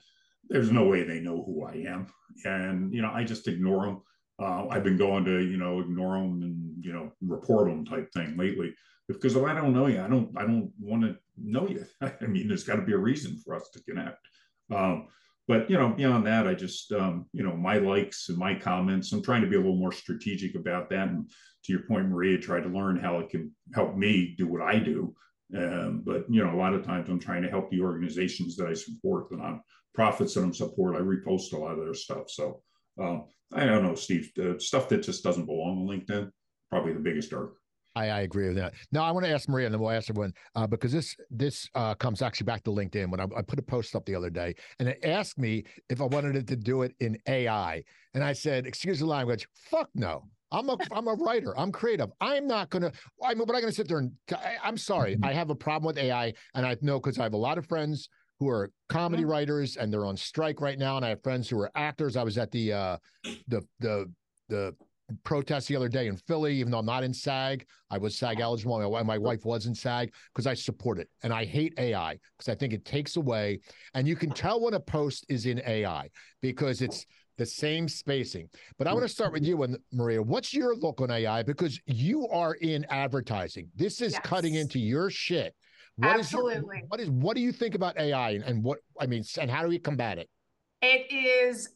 [0.49, 2.07] there's no way they know who I am,
[2.45, 4.01] and you know, I just ignore them.
[4.39, 8.11] Uh, I've been going to you know ignore them and you know report them type
[8.13, 8.75] thing lately
[9.07, 11.85] because if I don't know you, I don't I don't want to know you.
[12.01, 14.27] I mean, there's got to be a reason for us to connect.
[14.71, 15.07] Um,
[15.47, 19.11] but you know, beyond that, I just um, you know my likes and my comments.
[19.11, 21.09] I'm trying to be a little more strategic about that.
[21.09, 21.29] And
[21.65, 24.79] to your point, Maria, try to learn how it can help me do what I
[24.79, 25.13] do.
[25.55, 28.67] Um, but you know, a lot of times I'm trying to help the organizations that
[28.67, 30.95] I support, the nonprofits that I'm support.
[30.95, 32.29] I repost a lot of their stuff.
[32.29, 32.61] So
[32.99, 36.31] um, I don't know, Steve, stuff that just doesn't belong on LinkedIn,
[36.69, 37.55] probably the biggest irk.
[37.95, 38.73] I, I agree with that.
[38.91, 41.69] Now I want to ask Maria, and then we'll ask everyone uh, because this this
[41.75, 43.09] uh, comes actually back to LinkedIn.
[43.09, 46.01] When I, I put a post up the other day, and it asked me if
[46.01, 47.83] I wanted it to do it in AI,
[48.13, 50.23] and I said, "Excuse the language, fuck no."
[50.53, 51.57] I'm a I'm a writer.
[51.57, 52.09] I'm creative.
[52.19, 52.91] I'm not gonna.
[53.23, 53.37] I'm.
[53.37, 54.11] but I'm gonna sit there and.
[54.31, 55.17] I, I'm sorry.
[55.23, 57.65] I have a problem with AI, and I know because I have a lot of
[57.67, 61.49] friends who are comedy writers, and they're on strike right now, and I have friends
[61.49, 62.17] who are actors.
[62.17, 62.97] I was at the uh,
[63.47, 64.11] the the
[64.49, 64.75] the
[65.23, 67.65] protest the other day in Philly, even though I'm not in SAG.
[67.89, 68.43] I was SAG oh.
[68.43, 68.91] eligible.
[68.91, 71.09] My, my wife was in SAG because I support it.
[71.23, 73.59] And I hate AI because I think it takes away,
[73.93, 76.09] and you can tell when a post is in AI
[76.41, 77.05] because it's
[77.37, 78.49] the same spacing.
[78.77, 80.21] But I want to start with you and Maria.
[80.21, 81.41] What's your look on AI?
[81.43, 83.69] Because you are in advertising.
[83.75, 84.21] This is Yes.
[84.23, 85.55] cutting into your shit.
[85.95, 86.83] What is your- Absolutely.
[86.87, 89.61] what is what do you think about AI and, and what I mean and how
[89.63, 90.29] do we combat it?
[90.81, 91.69] It is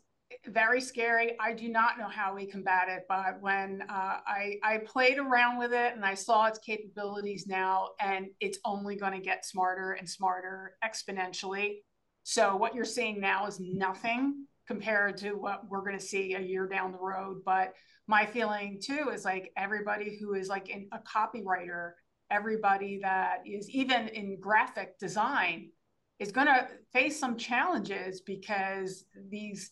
[0.47, 1.35] very scary.
[1.39, 5.57] I do not know how we combat it, but when uh, I I played around
[5.57, 9.93] with it and I saw its capabilities now, and it's only going to get smarter
[9.93, 11.77] and smarter exponentially.
[12.23, 16.39] So what you're seeing now is nothing compared to what we're going to see a
[16.39, 17.41] year down the road.
[17.45, 17.73] But
[18.07, 21.91] my feeling too is like everybody who is like in a copywriter,
[22.31, 25.69] everybody that is even in graphic design
[26.19, 29.71] is going to face some challenges because these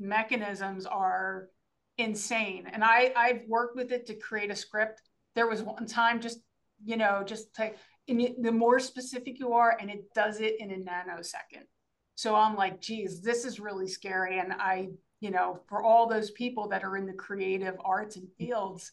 [0.00, 1.48] mechanisms are
[1.96, 2.68] insane.
[2.72, 5.02] And I I've worked with it to create a script.
[5.34, 6.40] There was one time just
[6.84, 7.76] you know just like
[8.08, 11.66] and the more specific you are, and it does it in a nanosecond.
[12.14, 14.40] So I'm like, geez, this is really scary.
[14.40, 14.88] And I,
[15.20, 18.90] you know, for all those people that are in the creative arts and fields,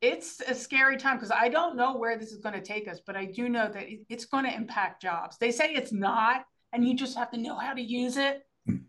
[0.00, 3.00] it's a scary time because I don't know where this is going to take us,
[3.06, 5.38] but I do know that it's going to impact jobs.
[5.38, 8.42] They say it's not, and you just have to know how to use it.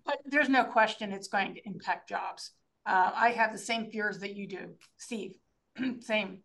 [0.06, 2.52] But there's no question it's going to impact jobs.
[2.86, 5.34] Uh, I have the same fears that you do, Steve.
[6.00, 6.40] same.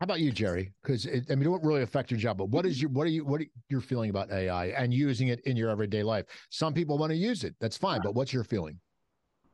[0.00, 0.72] How about you, Jerry?
[0.82, 2.36] Because I mean, it won't really affect your job.
[2.36, 5.28] But what is your what are you what are your feeling about AI and using
[5.28, 6.26] it in your everyday life?
[6.50, 7.54] Some people want to use it.
[7.60, 8.00] That's fine.
[8.02, 8.80] But what's your feeling?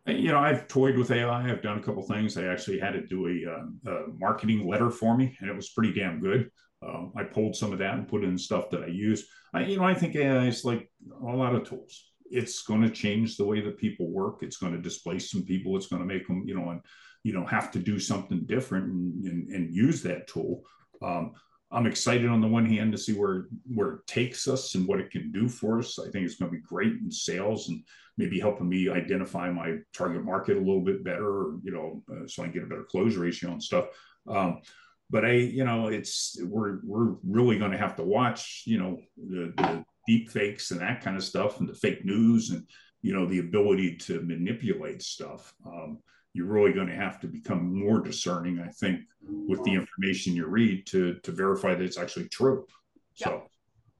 [0.07, 1.51] You know, I've toyed with AI.
[1.51, 2.39] I've done a couple things.
[2.39, 5.69] I actually had it do a, uh, a marketing letter for me, and it was
[5.69, 6.51] pretty damn good.
[6.83, 9.27] Um, I pulled some of that and put in stuff that I use.
[9.53, 10.91] I, you know, I think AI is like
[11.21, 12.08] a lot of tools.
[12.31, 14.43] It's going to change the way that people work.
[14.43, 15.76] It's going to displace some people.
[15.76, 16.81] It's going to make them, you know, and
[17.24, 20.62] you know, have to do something different and, and, and use that tool.
[21.03, 21.33] Um,
[21.70, 25.01] I'm excited on the one hand to see where where it takes us and what
[25.01, 25.99] it can do for us.
[25.99, 27.83] I think it's going to be great in sales and
[28.16, 32.26] maybe helping me identify my target market a little bit better, or, you know, uh,
[32.26, 33.87] so I can get a better close ratio and stuff.
[34.26, 34.62] Um,
[35.11, 39.01] but I, you know, it's we're we're really going to have to watch, you know,
[39.16, 42.67] the, the deep fakes and that kind of stuff, and the fake news, and
[43.03, 45.55] you know, the ability to manipulate stuff.
[45.65, 45.99] Um,
[46.33, 50.47] you're really going to have to become more discerning, I think, with the information you
[50.47, 52.67] read to to verify that it's actually true.
[53.15, 53.45] So,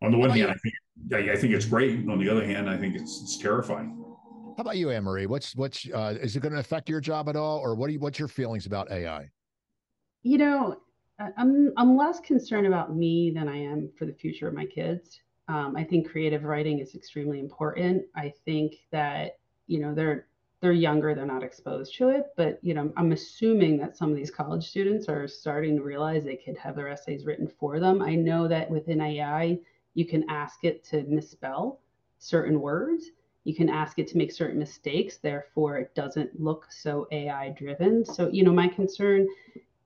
[0.03, 2.09] on the one hand, I think I think it's great.
[2.09, 4.05] On the other hand, I think it's it's terrifying.
[4.57, 5.27] How about you, Anne-Marie?
[5.27, 7.93] What's what's uh, is it going to affect your job at all, or what are
[7.93, 9.29] you, what's your feelings about AI?
[10.23, 10.77] You know,
[11.37, 15.21] I'm I'm less concerned about me than I am for the future of my kids.
[15.49, 18.05] Um, I think creative writing is extremely important.
[18.15, 20.27] I think that you know they're
[20.61, 24.17] they're younger, they're not exposed to it, but you know I'm assuming that some of
[24.17, 28.03] these college students are starting to realize they could have their essays written for them.
[28.03, 29.59] I know that within AI
[29.95, 31.81] you can ask it to misspell
[32.19, 33.11] certain words.
[33.45, 38.05] You can ask it to make certain mistakes, therefore it doesn't look so AI driven.
[38.05, 39.27] So you know my concern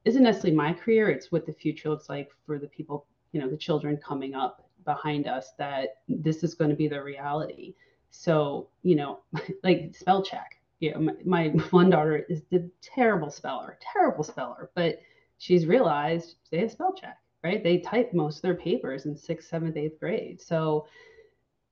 [0.04, 3.48] isn't necessarily my career it's what the future looks like for the people you know
[3.48, 7.74] the children coming up behind us that this is going to be the reality.
[8.11, 9.20] So you know
[9.62, 10.57] like spell check.
[10.80, 15.01] You know my, my one daughter is the terrible speller terrible speller but
[15.39, 17.62] she's realized they have spell check right?
[17.62, 20.41] They type most of their papers in sixth seventh eighth grade.
[20.41, 20.87] So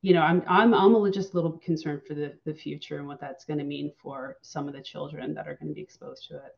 [0.03, 3.21] you know i'm i'm, I'm just a little concerned for the, the future and what
[3.21, 6.27] that's going to mean for some of the children that are going to be exposed
[6.29, 6.57] to it.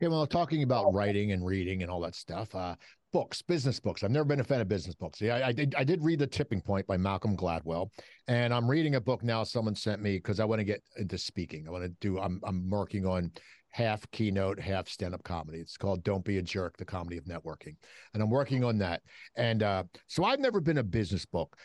[0.00, 2.76] Yeah, well, talking about writing and reading and all that stuff, uh,
[3.12, 4.02] books, business books.
[4.02, 5.20] I've never been a fan of business books.
[5.20, 5.74] Yeah, I, I, did.
[5.76, 7.90] I did read The Tipping Point by Malcolm Gladwell,
[8.26, 9.44] and I'm reading a book now.
[9.44, 11.66] Someone sent me because I want to get into speaking.
[11.66, 12.18] I want to do.
[12.18, 13.32] I'm I'm working on
[13.70, 15.58] half keynote, half stand up comedy.
[15.58, 17.76] It's called Don't Be a Jerk: The Comedy of Networking,
[18.14, 19.02] and I'm working on that.
[19.36, 21.56] And uh, so I've never been a business book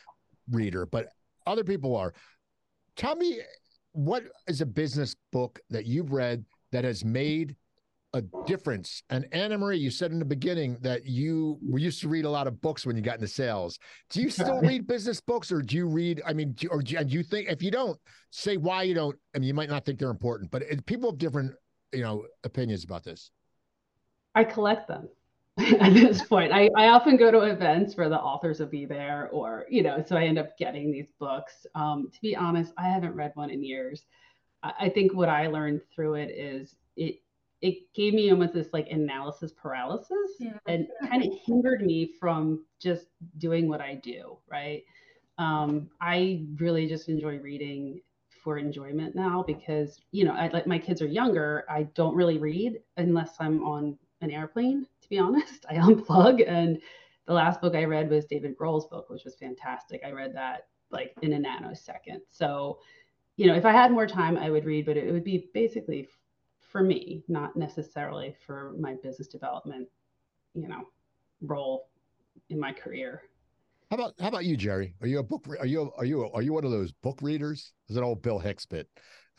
[0.49, 1.07] reader, but
[1.45, 2.13] other people are.
[2.95, 3.39] Tell me,
[3.93, 7.55] what is a business book that you've read that has made
[8.13, 9.01] a difference.
[9.09, 12.45] And Anne-Marie, you said in the beginning that you were used to read a lot
[12.45, 13.79] of books when you got into sales.
[14.11, 16.21] Do you still read business books, or do you read?
[16.25, 17.99] I mean, do, or do you think if you don't
[18.29, 19.17] say why you don't?
[19.35, 21.53] I mean, you might not think they're important, but it, people have different,
[21.91, 23.31] you know, opinions about this.
[24.35, 25.09] I collect them
[25.57, 26.51] at this point.
[26.51, 30.03] I, I often go to events where the authors will be there, or you know,
[30.05, 31.65] so I end up getting these books.
[31.73, 34.05] Um, to be honest, I haven't read one in years.
[34.61, 37.22] I, I think what I learned through it is it
[37.63, 40.57] it gave me almost this like analysis paralysis yeah.
[40.67, 43.07] and kind of hindered me from just
[43.37, 44.83] doing what I do, right?
[45.37, 48.01] Um, I really just enjoy reading
[48.43, 51.63] for enjoyment now because, you know, I, like my kids are younger.
[51.69, 55.65] I don't really read unless I'm on an airplane, to be honest.
[55.69, 56.43] I unplug.
[56.45, 56.79] And
[57.27, 60.01] the last book I read was David Grohl's book, which was fantastic.
[60.05, 62.19] I read that like in a nanosecond.
[62.29, 62.79] So,
[63.37, 66.09] you know, if I had more time, I would read, but it would be basically
[66.73, 69.87] for me, not necessarily for my business development,
[70.55, 70.89] you know,
[71.41, 71.87] role
[72.49, 73.21] in my career.
[73.91, 74.95] How about how about you, Jerry?
[75.01, 75.47] Are you a book?
[75.59, 77.73] Are you are you are you one of those book readers?
[77.89, 78.89] Is an old Bill Hicks bit.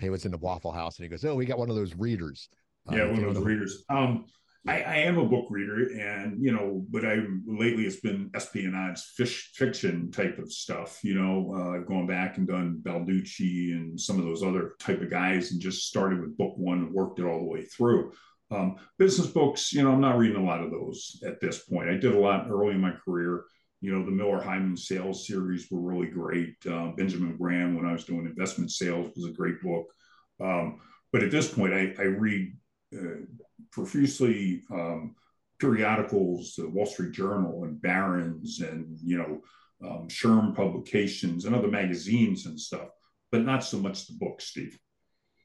[0.00, 1.94] He was in the Waffle House and he goes, "Oh, we got one of those
[1.96, 2.48] readers."
[2.90, 3.84] Yeah, uh, one of those readers.
[3.88, 4.26] Um,
[4.66, 8.98] I, I, am a book reader, and you know, but I lately it's been espionage,
[9.14, 11.00] fish, fiction type of stuff.
[11.02, 15.02] You know, uh, I've gone back and done Baldacci and some of those other type
[15.02, 18.12] of guys, and just started with book one and worked it all the way through.
[18.50, 21.90] Um, business books, you know, I'm not reading a lot of those at this point.
[21.90, 23.44] I did a lot early in my career.
[23.80, 26.54] You know, the Miller Heiman sales series were really great.
[26.66, 29.86] Uh, Benjamin Graham, when I was doing investment sales, was a great book.
[30.40, 30.80] Um,
[31.12, 32.56] but at this point, I, I read
[32.96, 33.26] uh,
[33.74, 35.14] profusely um,
[35.58, 39.42] periodicals, the Wall Street Journal and Barron's and, you know,
[39.86, 42.88] um, SHRM publications and other magazines and stuff,
[43.30, 44.78] but not so much the books, Steve.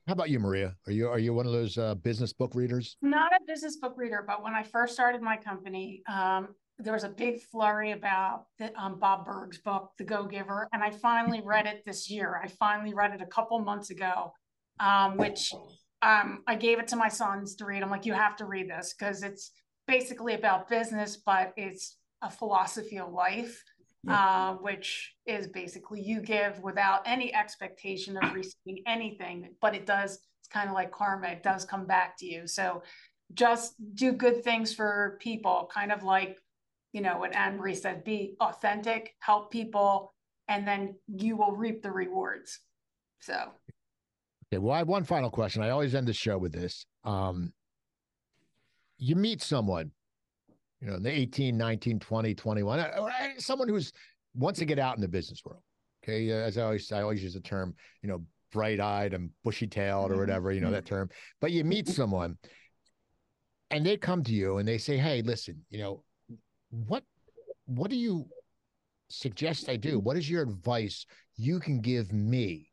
[0.08, 0.76] How about you, Maria?
[0.88, 2.98] Are you are you one of those uh, business book readers?
[3.02, 6.50] Not a business book reader, but when I first started my company, um,
[6.80, 10.82] there was a big flurry about the, um, Bob Burg's book, The Go Giver, and
[10.82, 12.42] I finally read it this year.
[12.44, 14.34] I finally read it a couple months ago,
[14.80, 15.54] um, which
[16.02, 17.84] um, I gave it to my sons to read.
[17.84, 19.52] I'm like, you have to read this because it's
[19.88, 23.64] basically about business, but it's a philosophy of life,
[24.08, 30.20] uh, which is basically you give without any expectation of receiving anything, but it does,
[30.40, 32.48] it's kind of like karma, it does come back to you.
[32.48, 32.84] So
[33.34, 36.38] just do good things for people, kind of like,
[36.94, 40.14] you know, what Anne-Marie said, be authentic, help people,
[40.48, 42.60] and then you will reap the rewards.
[43.20, 43.52] So
[44.52, 45.62] Okay, well, I have one final question.
[45.62, 46.86] I always end the show with this.
[47.04, 47.54] Um,
[48.98, 49.92] you meet someone
[50.82, 52.86] You know, in the 18, 19, 20, 21,
[53.38, 53.92] someone who's
[54.34, 55.62] wants to get out in the business world.
[56.04, 56.30] Okay.
[56.32, 60.10] As I always, I always use the term, you know, bright eyed and bushy tailed
[60.10, 60.22] or mm-hmm.
[60.22, 61.10] whatever, you know, that term.
[61.42, 62.38] But you meet someone
[63.70, 66.04] and they come to you and they say, Hey, listen, you know,
[66.72, 67.04] what,
[67.66, 68.28] what do you
[69.10, 70.00] suggest I do?
[70.00, 72.69] What is your advice you can give me?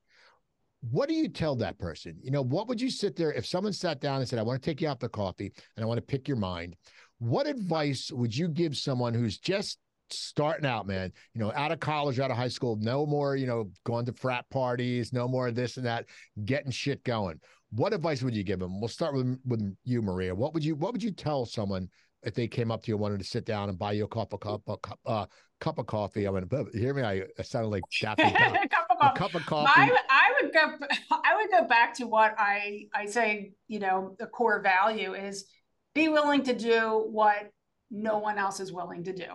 [0.91, 2.17] What do you tell that person?
[2.23, 4.63] You know, what would you sit there if someone sat down and said, I want
[4.63, 6.77] to take you out for coffee and I want to pick your mind?
[7.19, 9.79] What advice would you give someone who's just
[10.11, 13.47] starting out, man, you know, out of college, out of high school, no more, you
[13.47, 16.07] know, going to frat parties, no more this and that,
[16.45, 17.41] getting shit going.
[17.71, 18.81] What advice would you give them?
[18.81, 20.35] We'll start with with you, Maria.
[20.35, 21.89] What would you What would you tell someone
[22.23, 24.09] if they came up to you and wanted to sit down and buy you a
[24.09, 25.27] cup of cup a cup, uh,
[25.61, 26.29] cup of coffee?
[26.29, 27.03] I mean, hear me?
[27.03, 28.23] I, I sounded like Daffy
[29.01, 29.73] of a cup of coffee.
[29.75, 30.73] I, I would go.
[31.11, 33.53] I would go back to what I I say.
[33.69, 35.47] You know, the core value is
[35.95, 37.51] be willing to do what
[37.91, 39.27] no one else is willing to do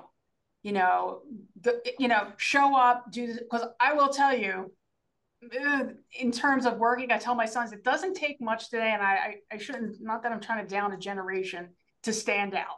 [0.63, 1.21] you know,
[1.61, 4.71] the, you know, show up, do because I will tell you,
[6.19, 9.13] in terms of working, I tell my sons it doesn't take much today, and I,
[9.13, 9.97] I, I shouldn't.
[9.99, 11.69] Not that I'm trying to down a generation
[12.03, 12.77] to stand out.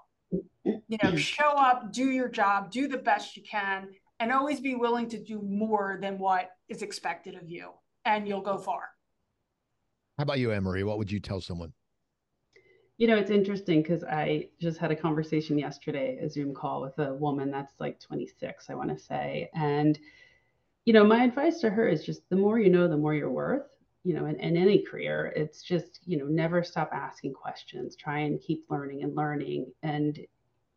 [0.63, 1.17] You know, mm-hmm.
[1.17, 3.89] show up, do your job, do the best you can,
[4.19, 7.71] and always be willing to do more than what is expected of you,
[8.05, 8.89] and you'll go far.
[10.17, 10.83] How about you, Anne-Marie?
[10.83, 11.73] What would you tell someone?
[12.97, 16.97] You know, it's interesting because I just had a conversation yesterday, a Zoom call with
[16.99, 19.49] a woman that's like 26, I want to say.
[19.55, 19.97] And,
[20.85, 23.31] you know, my advice to her is just the more you know, the more you're
[23.31, 23.67] worth.
[24.03, 28.19] You know, in, in any career, it's just, you know, never stop asking questions, try
[28.19, 29.71] and keep learning and learning.
[29.81, 30.19] And,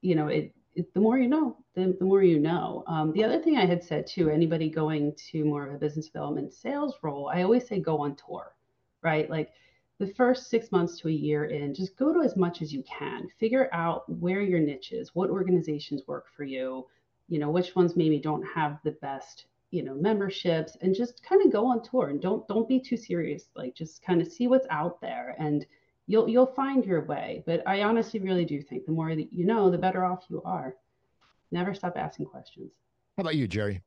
[0.01, 0.55] you know, it, it
[0.95, 2.85] the more you know, the, the more you know.
[2.87, 6.07] Um, the other thing I had said too, anybody going to more of a business
[6.07, 8.55] development sales role, I always say go on tour,
[9.03, 9.29] right?
[9.31, 9.53] Like,
[9.99, 12.83] the first six months to a year in, just go to as much as you
[12.83, 13.29] can.
[13.41, 16.87] Figure out where your niche is, what organizations work for you,
[17.29, 21.43] you know, which ones maybe don't have the best, you know, memberships, and just kind
[21.45, 23.49] of go on tour and don't don't be too serious.
[23.57, 25.65] Like just kind of see what's out there and
[26.07, 27.43] you'll you'll find your way.
[27.47, 30.43] But I honestly really do think the more that you know, the better off you
[30.45, 30.75] are.
[31.53, 32.73] Never stop asking questions.
[33.17, 33.83] How about you, Jerry?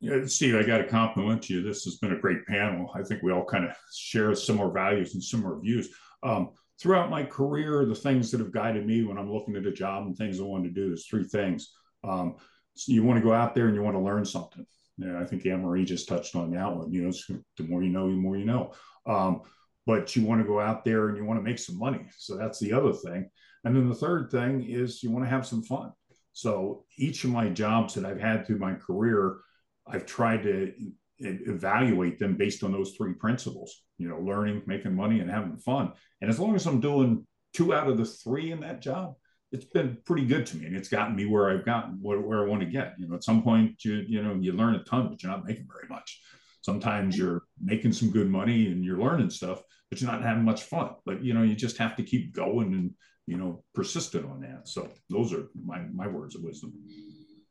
[0.00, 1.62] Yeah, Steve, I got to compliment you.
[1.62, 2.90] This has been a great panel.
[2.94, 5.88] I think we all kind of share similar values and similar views.
[6.22, 6.50] Um,
[6.80, 10.06] throughout my career, the things that have guided me when I'm looking at a job
[10.06, 11.72] and things I want to do is three things.
[12.04, 12.36] Um,
[12.74, 14.66] so you want to go out there and you want to learn something.
[14.98, 16.92] Yeah, I think Anne-Marie just touched on that one.
[16.92, 17.12] You know,
[17.56, 18.72] the more you know, the more you know.
[19.06, 19.42] Um,
[19.86, 22.00] but you want to go out there and you want to make some money.
[22.18, 23.30] So that's the other thing.
[23.64, 25.92] And then the third thing is you want to have some fun.
[26.32, 29.38] So each of my jobs that I've had through my career,
[29.86, 30.72] I've tried to
[31.18, 35.92] evaluate them based on those three principles, you know, learning, making money, and having fun.
[36.20, 39.14] And as long as I'm doing two out of the three in that job,
[39.52, 40.66] it's been pretty good to me.
[40.66, 42.94] And it's gotten me where I've gotten where, where I want to get.
[42.98, 45.46] You know, at some point you, you know, you learn a ton, but you're not
[45.46, 46.20] making very much.
[46.66, 50.64] Sometimes you're making some good money and you're learning stuff, but you're not having much
[50.64, 50.90] fun.
[51.04, 52.90] But you know, you just have to keep going and
[53.28, 54.66] you know, persistent on that.
[54.66, 56.72] So those are my my words of wisdom.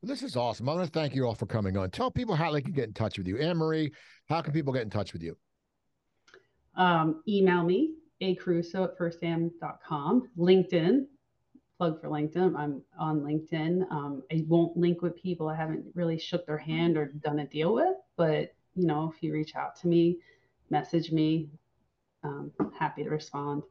[0.03, 0.68] This is awesome.
[0.68, 1.91] I want to thank you all for coming on.
[1.91, 3.38] Tell people how they can get in touch with you.
[3.39, 3.91] Anne-Marie,
[4.28, 5.38] how can people get in touch with you?
[6.76, 10.30] Um, email me, a acaruso at firstam.com.
[10.38, 11.05] LinkedIn,
[11.78, 12.53] plug for LinkedIn.
[12.55, 13.89] I'm on LinkedIn.
[13.89, 17.47] Um, I won't link with people I haven't really shook their hand or done a
[17.47, 20.17] deal with, but you know, if you reach out to me,
[20.69, 21.49] message me,
[22.23, 23.63] um, happy to respond.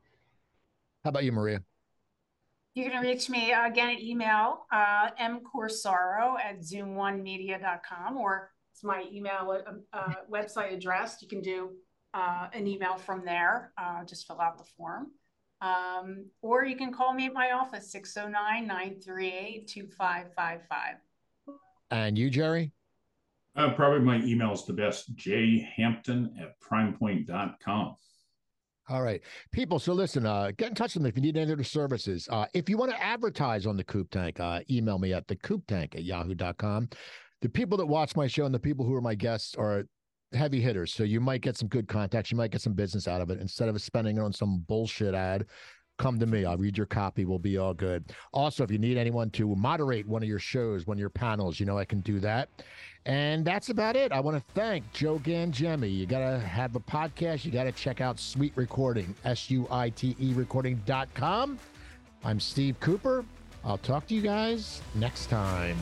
[1.05, 1.63] How about you, Maria?
[2.75, 9.05] You can reach me uh, again at email, uh, mcorsaro at zoomonemedia.com, or it's my
[9.13, 11.19] email uh, uh, website address.
[11.21, 11.71] You can do
[12.15, 13.73] uh, an email from there.
[13.79, 15.09] Uh, just fill out the form.
[15.61, 20.97] Um, or you can call me at my office, 609 938 2555.
[21.91, 22.73] And you, Jerry?
[23.57, 27.97] Uh, probably my email is the best, jhampton at primepoint.com.
[28.89, 29.79] All right, people.
[29.79, 32.29] So listen, uh, get in touch with me if you need any of the services.
[32.31, 35.37] Uh, if you want to advertise on the Coop Tank, uh, email me at the
[35.37, 36.91] Coop Tank at yahoo.com.
[37.41, 39.85] The people that watch my show and the people who are my guests are
[40.35, 40.93] heavy hitters.
[40.93, 42.31] So you might get some good contacts.
[42.31, 45.15] You might get some business out of it instead of spending it on some bullshit
[45.15, 45.47] ad.
[45.97, 46.45] Come to me.
[46.45, 47.25] I'll read your copy.
[47.25, 48.13] We'll be all good.
[48.33, 51.61] Also, if you need anyone to moderate one of your shows, one of your panels,
[51.61, 52.49] you know I can do that.
[53.07, 54.13] And that's about it.
[54.13, 55.95] I want to thank Joe Gangemi.
[55.95, 57.45] You got to have a podcast.
[57.45, 61.59] You got to check out Suite Recording, S U I T E recording.com.
[62.25, 63.25] I'm Steve Cooper.
[63.63, 65.77] I'll talk to you guys next time.